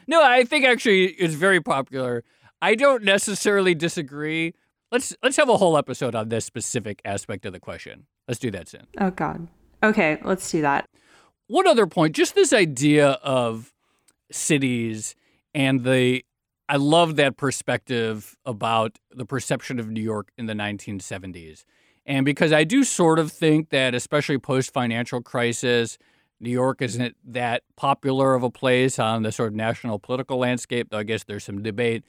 No, 0.07 0.23
I 0.23 0.43
think 0.43 0.65
actually 0.65 1.07
it's 1.07 1.33
very 1.33 1.61
popular. 1.61 2.23
I 2.61 2.75
don't 2.75 3.03
necessarily 3.03 3.75
disagree. 3.75 4.53
Let's 4.91 5.15
let's 5.21 5.37
have 5.37 5.49
a 5.49 5.57
whole 5.57 5.77
episode 5.77 6.15
on 6.15 6.29
this 6.29 6.45
specific 6.45 7.01
aspect 7.03 7.45
of 7.45 7.53
the 7.53 7.59
question. 7.59 8.05
Let's 8.27 8.39
do 8.39 8.51
that 8.51 8.67
soon. 8.69 8.87
Oh 8.99 9.11
god. 9.11 9.47
Okay, 9.83 10.19
let's 10.23 10.49
do 10.49 10.61
that. 10.61 10.89
One 11.47 11.67
other 11.67 11.87
point, 11.87 12.15
just 12.15 12.35
this 12.35 12.51
idea 12.53 13.11
of 13.23 13.73
cities 14.31 15.15
and 15.53 15.83
the 15.83 16.23
I 16.69 16.75
love 16.75 17.15
that 17.15 17.37
perspective 17.37 18.37
about 18.45 18.99
the 19.11 19.25
perception 19.25 19.79
of 19.79 19.89
New 19.89 20.01
York 20.01 20.31
in 20.37 20.47
the 20.47 20.53
1970s. 20.53 21.63
And 22.05 22.25
because 22.25 22.51
I 22.51 22.63
do 22.63 22.83
sort 22.83 23.19
of 23.19 23.31
think 23.31 23.69
that, 23.69 23.93
especially 23.93 24.37
post 24.37 24.73
financial 24.73 25.21
crisis, 25.21 25.97
New 26.39 26.51
York 26.51 26.81
isn't 26.81 27.15
that 27.25 27.63
popular 27.75 28.35
of 28.35 28.43
a 28.43 28.49
place 28.49 28.99
on 28.99 29.23
the 29.23 29.31
sort 29.31 29.49
of 29.49 29.55
national 29.55 29.99
political 29.99 30.37
landscape, 30.37 30.89
though 30.89 30.99
I 30.99 31.03
guess 31.03 31.23
there's 31.23 31.43
some 31.43 31.63
debate. 31.63 32.03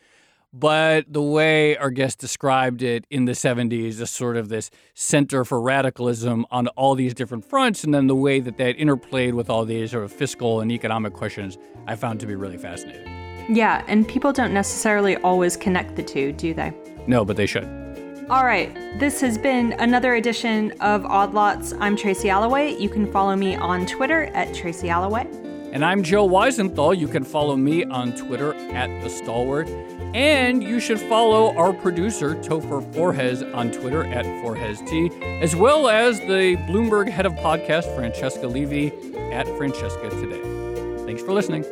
But 0.53 1.12
the 1.12 1.23
way 1.23 1.77
our 1.77 1.91
guest 1.91 2.19
described 2.19 2.83
it 2.83 3.07
in 3.11 3.27
the 3.27 3.33
70s 3.33 4.01
is 4.01 4.11
sort 4.11 4.37
of 4.37 4.49
this 4.49 4.71
center 4.95 5.45
for 5.45 5.61
radicalism 5.61 6.47
on 6.51 6.69
all 6.69 6.95
these 6.95 7.12
different 7.12 7.45
fronts, 7.45 7.85
and 7.85 7.93
then 7.93 8.07
the 8.07 8.14
way 8.14 8.41
that 8.41 8.57
that 8.57 8.79
interplayed 8.79 9.35
with 9.35 9.51
all 9.51 9.67
these 9.67 9.91
sort 9.91 10.05
of 10.05 10.12
fiscal 10.12 10.61
and 10.61 10.73
economic 10.73 11.12
questions, 11.12 11.59
I 11.87 11.97
found 11.97 12.21
to 12.21 12.27
be 12.27 12.35
really 12.35 12.57
fascinating. 12.57 13.07
Yeah, 13.55 13.85
and 13.88 14.09
people 14.09 14.33
don't 14.33 14.55
necessarily 14.55 15.17
always 15.19 15.57
connect 15.57 15.97
the 15.97 16.03
two, 16.03 16.33
do 16.33 16.55
they? 16.55 16.73
No, 17.07 17.25
but 17.25 17.37
they 17.37 17.47
should. 17.47 17.88
All 18.31 18.45
right, 18.45 18.75
this 18.99 19.23
has 19.23 19.38
been 19.38 19.73
another 19.79 20.17
edition 20.17 20.73
of 20.81 21.07
Odd 21.07 21.33
Lots. 21.33 21.73
I'm 21.81 21.97
Tracy 21.97 22.29
Alloway. 22.29 22.79
You 22.79 22.91
can 22.91 23.11
follow 23.11 23.35
me 23.35 23.57
on 23.57 23.87
Twitter 23.87 24.25
at 24.35 24.55
Tracy 24.55 24.91
Alloway. 24.91 25.27
And 25.73 25.83
I'm 25.83 26.03
Joe 26.03 26.29
Weisenthal. 26.29 26.95
You 26.99 27.09
can 27.09 27.25
follow 27.25 27.57
me 27.57 27.85
on 27.85 28.14
Twitter 28.14 28.53
at 28.75 29.03
The 29.03 29.09
Stalwart. 29.09 29.67
And 30.14 30.62
you 30.62 30.79
should 30.79 31.01
follow 31.01 31.57
our 31.57 31.73
producer, 31.73 32.35
Topher 32.35 32.83
Forhecz, 32.93 33.43
on 33.55 33.73
Twitter 33.73 34.05
at 34.05 34.27
ForheczT, 34.45 35.41
as 35.41 35.57
well 35.57 35.88
as 35.88 36.21
the 36.21 36.57
Bloomberg 36.69 37.09
head 37.09 37.25
of 37.25 37.33
podcast, 37.37 37.95
Francesca 37.97 38.47
Levy, 38.47 38.93
at 39.33 39.47
Francesca 39.57 40.11
Today. 40.11 41.07
Thanks 41.07 41.23
for 41.23 41.33
listening. 41.33 41.64